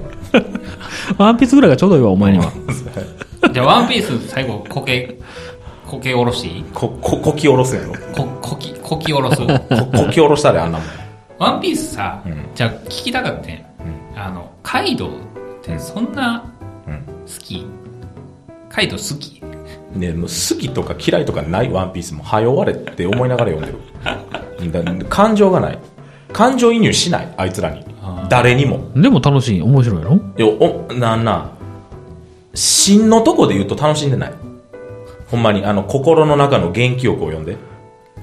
[1.17, 2.51] ワンピースぐらいがちょうどいいわ、お前には。
[3.53, 5.17] じゃあワンピース最後、こけ、
[5.85, 6.65] こけおろしていい？
[6.73, 7.93] こ、こ、こきおろすやろ。
[8.15, 9.37] こ、こき、こきおろす？
[9.45, 9.45] こ、
[9.95, 10.87] こきおろしたであんなもん。
[11.39, 13.57] ワンピースさ、うんじゃあ聞きたかったん
[14.19, 15.11] あの、カイドウっ
[15.61, 16.43] てそんな
[16.87, 16.95] うん。
[17.03, 17.03] 好
[17.39, 17.65] き？
[18.69, 19.41] カイドウ好き？
[19.99, 23.77] ねもう好きとか嫌いとかないワンピースも、早終われって思いながら読んでる。
[24.71, 25.79] だ感情がない。
[26.33, 28.27] 感情移入しない、あいつらにあ。
[28.29, 28.91] 誰にも。
[28.95, 29.61] でも楽しい。
[29.61, 30.15] 面白いの？
[30.15, 31.51] いや、お、なんな、
[32.53, 34.33] 芯のとこで言うと楽しんでない。
[35.27, 37.57] ほんまに、あの、心の中の元気欲を読んで。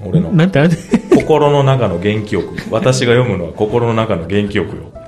[0.03, 0.31] 俺の。
[0.31, 0.69] なんてあれ？
[0.69, 0.75] で
[1.15, 2.53] 心の中の元気欲。
[2.69, 4.91] 私が読むのは心の中の元気欲よ。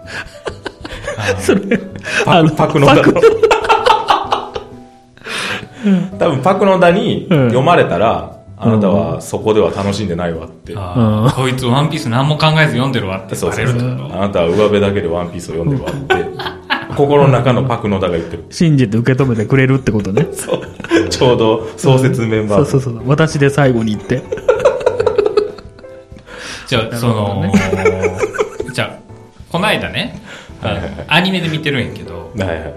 [2.25, 3.03] パク、パクのだの。
[6.17, 10.73] 多分パクのだにうん読まれたら、あなたはそこでは楽しんでないわって。
[10.73, 14.11] こいつワンピース何も考えず読んでるわってそうバレるってこそうそう。
[14.13, 16.15] あなたは上辺だけでワンピースを読んでるわって。
[16.97, 18.45] 心の中のパクのだが言ってる。
[18.49, 20.27] 信じて受け止めてくれるってことね。
[20.31, 21.09] そう。
[21.09, 23.03] ちょうど創設メンバーそうそうそう。
[23.05, 24.17] 私で最後に言って。
[24.17, 24.23] と
[26.67, 27.45] じゃあ、その、
[28.73, 28.97] じゃあ、
[29.51, 30.19] こないだね、
[30.61, 32.73] あのはいはいはいアニメで見てるんやけど、はいはいはい。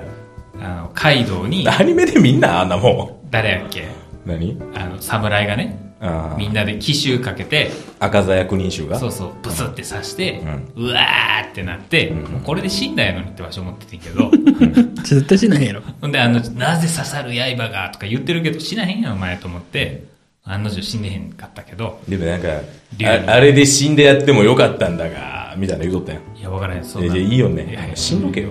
[0.63, 3.83] あの、カイドウに、アニメでみんなあんなも誰やっけ？
[3.83, 3.89] ん。
[4.27, 4.57] 何？
[4.75, 8.07] あの、侍がね、あみんなで奇襲かけて、あ。
[8.07, 8.99] 赤座役人衆が？
[8.99, 10.43] そうそう、ブスって刺して、
[10.77, 14.31] うわーってなって、もうこれで死んだやのにってわし思っててんけど、
[15.05, 15.83] 絶対しないやろ。
[16.01, 20.05] ほんで、あの、なぜ刺さる刃がとか言ってるけど、死なへんやん、お前と思って、
[20.45, 22.49] 案の定死んでへんかったけど、でもなんか、
[22.97, 26.39] 竜ああれで死んでやってもよかったんだが、みたいな言うとったやん。
[26.39, 27.97] いや、わからへん、そうえなじゃあいいよねいやいや。
[27.97, 28.49] 死んどけよ。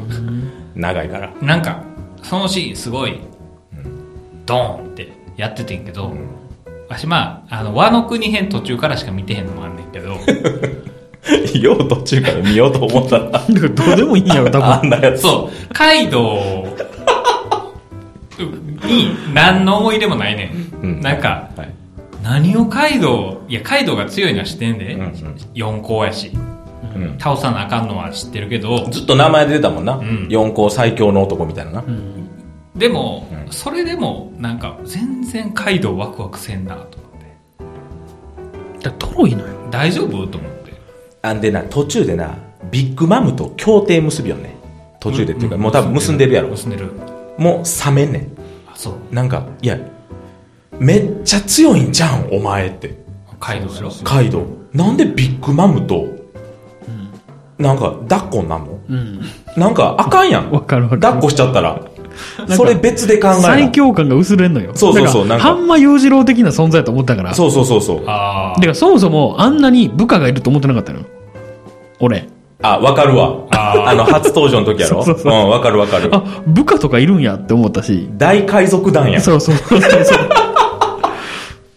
[0.75, 1.33] 長いから。
[1.41, 1.83] なんか、
[2.29, 3.19] そのシーンすごい、
[4.45, 6.13] ドーンってやっててんけど、
[6.87, 10.09] わしまあ、あの、和の国編途中からしか見てへんのもあんねんけど、
[11.59, 14.63] よう途中から見ようと思ったら、どうでもいいんやろ、多分。
[14.63, 15.21] あんなやつ。
[15.23, 16.65] そう、カイド
[18.37, 20.83] ウに何の思い出もないねん。
[20.83, 21.69] うんなんか、はい。
[22.21, 25.15] 何をカイドウ、いや、カイドウが強いのは知ってんで、うんうん
[25.55, 26.58] 四皇やし、うん
[27.19, 29.95] 倒さなあかんのは知ってるけど、ずっと名前で出たもんな。
[29.95, 31.83] ん四皇最強の男みたいなな。
[32.75, 38.83] でも、うんそれでも、なんか、全然カイドウワクワクせんなと思って。
[38.83, 39.53] だトロいのよ。
[39.71, 40.73] 大丈夫と思って。
[41.21, 42.37] あんでな、途中でな、
[42.71, 44.55] ビッグマムと協定結びよんね。
[44.99, 46.49] 途中でっていうか、もう多分結んでるやろ。
[46.49, 46.91] 結んでる。
[47.37, 48.27] もう冷めんねん。
[48.67, 49.15] あ、そう。
[49.15, 49.79] なんか、いや、
[50.77, 52.95] めっちゃ強いんじゃん、お前って。
[53.39, 54.45] カイドウやろカイドウ。
[54.73, 56.05] なんでビッグマムと、
[57.59, 58.79] なんか、抱っこになんの？
[58.89, 59.21] うん。
[59.57, 60.49] なんか、あかんやん。
[60.51, 61.79] わかるわかる抱っこしちゃったら。
[62.49, 64.71] それ別で考えな最強感が薄れんのよ。
[64.75, 67.33] そうそうそうなんか半間裕次郎的な存在と思ったから。
[67.33, 68.03] そうそうそうそう。
[68.07, 70.99] あだからそもそもあんなに部下がいると思ってなかったの？
[70.99, 71.05] よ。
[71.99, 72.27] 俺。
[72.61, 73.35] あ、わかるわ。
[73.51, 76.09] あ の、初登場の時やろ そうそうそううん、わかるわかる。
[76.13, 78.09] あ、部下とかいるんやって思ったし。
[78.17, 79.21] 大海賊団やん。
[79.21, 79.99] そうそうそうそう。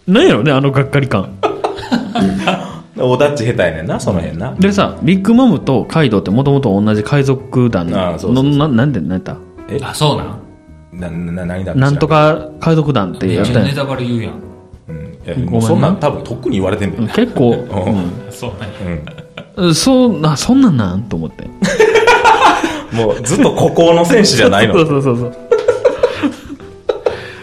[0.12, 1.28] なんやろね、あのがっかり感。
[3.02, 4.54] おだっち下手やねんな、その辺な。
[4.54, 9.36] でさ、ビッグマムとカイドウってもともと同じ海賊団ああそうそうそうの、ななんで、なんやった？
[9.68, 9.78] え？
[9.82, 11.00] あ、そうなん？
[11.00, 12.06] な、な、何だっけなんと。
[12.08, 14.32] か海賊団ってめやったやんネタバレ言うやん。
[14.88, 15.18] うん。
[15.24, 17.02] いやごめんなもうそんなん多分とっくに言われてんだよ。
[17.02, 17.52] うん結構、
[18.30, 19.02] そうなんや。
[19.56, 19.66] うん。
[19.66, 21.48] うん、そう、な、そんなんなんと思って。
[22.92, 24.74] もうずっと孤高の戦士じゃないの。
[24.78, 25.32] そうそうそうそう。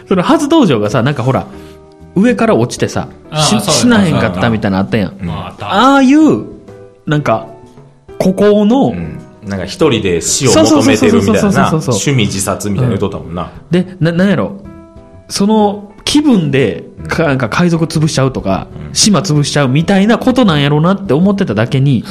[0.08, 1.46] その初登場がさ、なんかほら、
[2.20, 5.18] 上から落ちてさ、死なへんかったみたいなのあったやん。
[5.22, 5.74] まあ、あった。
[5.74, 6.46] ああいう、
[7.06, 7.48] なんか、
[8.18, 9.20] 孤高の、うん。
[9.44, 13.52] なんか一人で死を求めてるみたいな趣味自殺みたいな言うとったもんな。
[13.72, 14.58] で、な、なんやろ、
[15.28, 22.04] その気分で、かなんか海賊潰しちゃうとか、島潰しちゃうみたいなことなんやろうなって思ってただけに、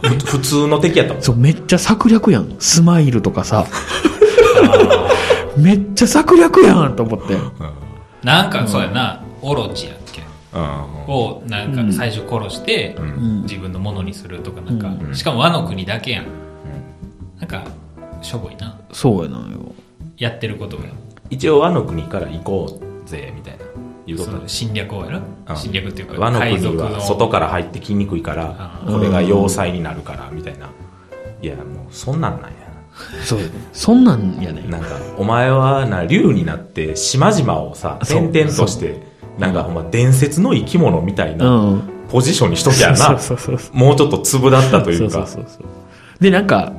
[0.00, 1.22] ふ普通の敵やったもん。
[1.22, 2.54] そう、めっちゃ策略やん。
[2.58, 3.66] スマイルとかさ。
[5.56, 7.36] めっちゃ策略やんと思って。
[8.22, 10.22] なんかそうやな、オロチやっけ？
[10.54, 10.62] うん。
[11.12, 16.26] を、なんか最初殺して、ん自分のものにするとか、なんか、しかも和の国だけやん。
[17.38, 17.64] なんか、
[18.20, 18.78] しょぼいな。
[18.92, 19.74] そうやなよ。
[20.16, 20.84] やってることが。
[21.30, 23.64] 一応和の国から行こうぜ、みたいな。
[24.06, 25.18] 言うとったでその侵略をやろ？
[25.18, 26.76] うん侵略っていうか、和の国。
[26.78, 30.70] は外から入ってきにくいからあ、これが要塞になるから、みたいな。
[31.42, 32.56] いや、もうそんなんなんや。
[33.24, 33.40] そう。
[33.72, 34.62] そんなんやね。
[34.68, 41.82] なんか、お前はな、竜になって、島々をさ、転々として、なんかほんま伝説の生き物みたいうな、ん。
[42.10, 43.76] ポジションにしときゃそうな、そうそうそう。
[43.76, 45.66] もうちょっと粒だったというか、そうそうそう
[46.22, 46.72] で、なんか、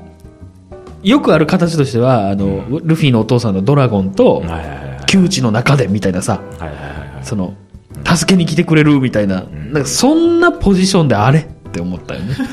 [1.01, 4.43] よくある形としては、あの、ルフィのお父さんのドラゴンと。
[5.05, 6.39] 窮地の中でみたいなさ。
[7.23, 7.55] その、
[8.05, 12.35] 助けに来てくれるみたいな、なんかそんなポジションであれって思ったよね。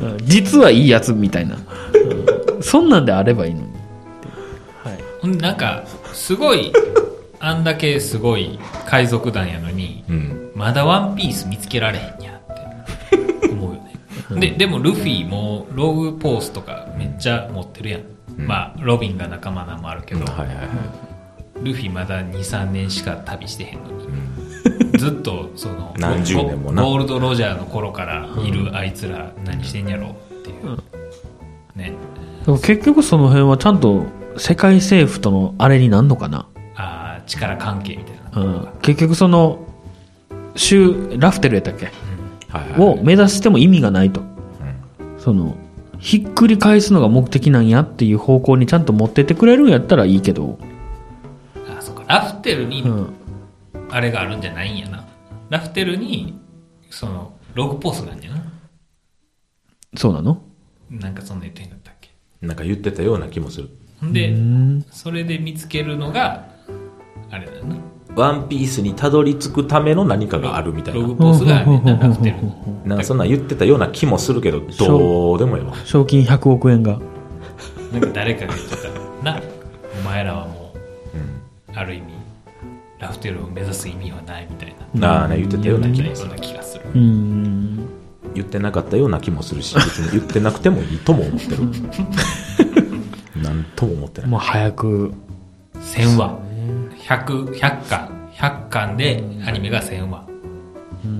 [0.00, 1.56] うん実はいいやつみたいな。
[1.56, 3.66] うんそんなんであればいいのに。
[4.82, 5.36] はい。
[5.36, 6.72] なんか、すごい、
[7.40, 10.52] あんだけすごい海賊団やのに、うん。
[10.54, 13.92] まだワンピース見つけられへんやって思うよね。
[14.50, 18.02] で、でもルフィもローグポースとかめっちゃ持ってるやん。
[18.36, 20.66] まあ、ロビンが仲間なんもあるけど、はいはいはい。
[21.62, 24.98] ルフィまだ2、3年しか旅してへんのに。
[24.98, 30.76] ずっと、その、何十年もなゴゴールド・ロジャーの頃からいるあいつら何してんやろっていう。
[31.74, 31.92] ね。
[32.44, 34.04] でも結局その辺はちゃんと
[34.36, 36.46] 世界政府とのあれになんのかな。
[37.26, 38.42] 力関係みたいな。
[38.42, 38.68] うん。
[38.82, 39.66] 結局その、
[40.54, 41.86] 州、ラフテルやったっけ？
[42.48, 44.22] はいはいを目指しても意味がないと。
[45.18, 45.56] その、
[45.98, 50.58] ひっくり返すのが目的なんやっていう方向にちゃんと持ってってくれるんやったらいいけど、
[51.76, 52.04] あ、そっか。
[52.06, 53.12] ラフテルにうん。
[53.90, 55.06] あれがあるんじゃないんやな。
[55.50, 56.38] ラフテルに、
[56.90, 58.44] その、ログポースがあるんやな。
[59.96, 60.42] そうなの？
[60.90, 62.10] なんかそんな言ってへんかったっけ？
[62.40, 63.70] なんか言ってたような気もする。
[64.02, 64.86] でう、ん。
[64.90, 66.48] それで見つけるのが、
[67.30, 67.76] あれだよな。
[68.14, 71.00] ワンピースにたどり着くための何かがあるみたいな。
[71.00, 72.52] ログポースがあるねんな、ラフテルに。
[72.86, 75.74] なんかそんなん言ってたような気もするけど、どうでもええわ。
[75.84, 76.98] 賞金100億円が。
[77.92, 78.88] なんか誰かが言ってた。
[79.22, 79.40] な、
[80.00, 82.04] お前らはもう、ある意味、
[82.98, 85.00] ラフテルを目指す意味はないみたいな。
[85.00, 86.84] なあね、言ってたような気もするがする。
[86.94, 87.88] うーん。
[88.34, 91.64] 言ってなかったような気もするし、 別に言ってなくてもいいとも思ってる。
[93.42, 94.30] なんとも思ってない。
[94.30, 95.12] もう早く、
[95.74, 96.45] 1000話。
[97.06, 98.08] 100、100巻。
[98.34, 100.26] 100巻でアニメが1000話。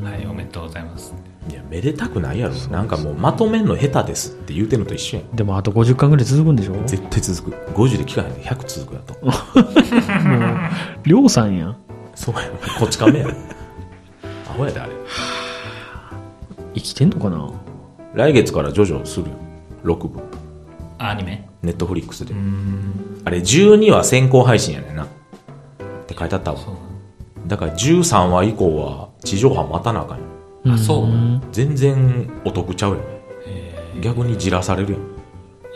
[0.02, 1.14] はい、おめでとうございます。
[1.48, 2.54] いや、めでたくないやろ。
[2.70, 5.36] なんかもうまとめんの下手ですって言うてんのと一緒やん。
[5.36, 6.74] でもあと50巻ぐらい続くんでしょ？
[6.86, 7.72] 絶対続く。
[7.72, 9.16] 50で聞かないで100続くやと。
[11.06, 11.76] りょうさんやん。
[12.16, 12.56] そうやろ。
[12.80, 13.34] こっち亀やろ。
[14.50, 14.92] アホやで、あれ。
[16.74, 17.48] 生きてんのかな？
[18.14, 19.36] 来月からジョジョするよ。
[19.84, 20.18] 6部。
[20.98, 21.48] あアニメ？
[21.62, 22.34] ネットフリックスで。
[23.24, 25.06] あれ、12話先行配信やねんな。
[26.06, 26.58] って書いてあったわ。
[27.48, 30.24] だから13話以降は地上波待たなあかんよ。
[30.74, 31.06] あ、そう。
[31.52, 32.98] 全然お得ちゃうよ。
[34.00, 35.02] 逆にじらされるやん。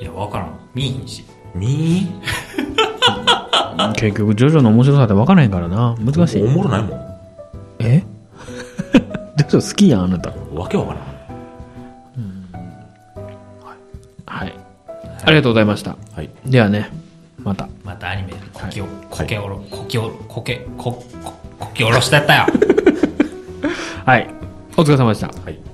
[0.02, 0.58] いや、わからん。
[0.74, 1.24] 見えへんし。
[1.54, 2.06] み
[3.96, 5.96] 結局、ジョジョの面白さって分からへんからな。
[5.98, 6.46] 難しいお。
[6.46, 7.00] もろないもん。
[7.80, 8.04] え？
[9.36, 10.30] ジョジョ好きやん、あなた。
[10.54, 11.10] わけわからん。
[14.26, 14.54] はい。
[15.24, 15.96] ありがとうございました。
[16.14, 16.30] はい。
[16.46, 16.90] ではね、
[17.44, 17.68] また。
[17.84, 22.46] またアニメ、こきお、こけおろ、こきお、こけ、こ、こ、こきおろしだったよ。
[24.04, 24.28] はい。
[24.76, 25.28] お疲れ様でした。
[25.28, 25.69] はい。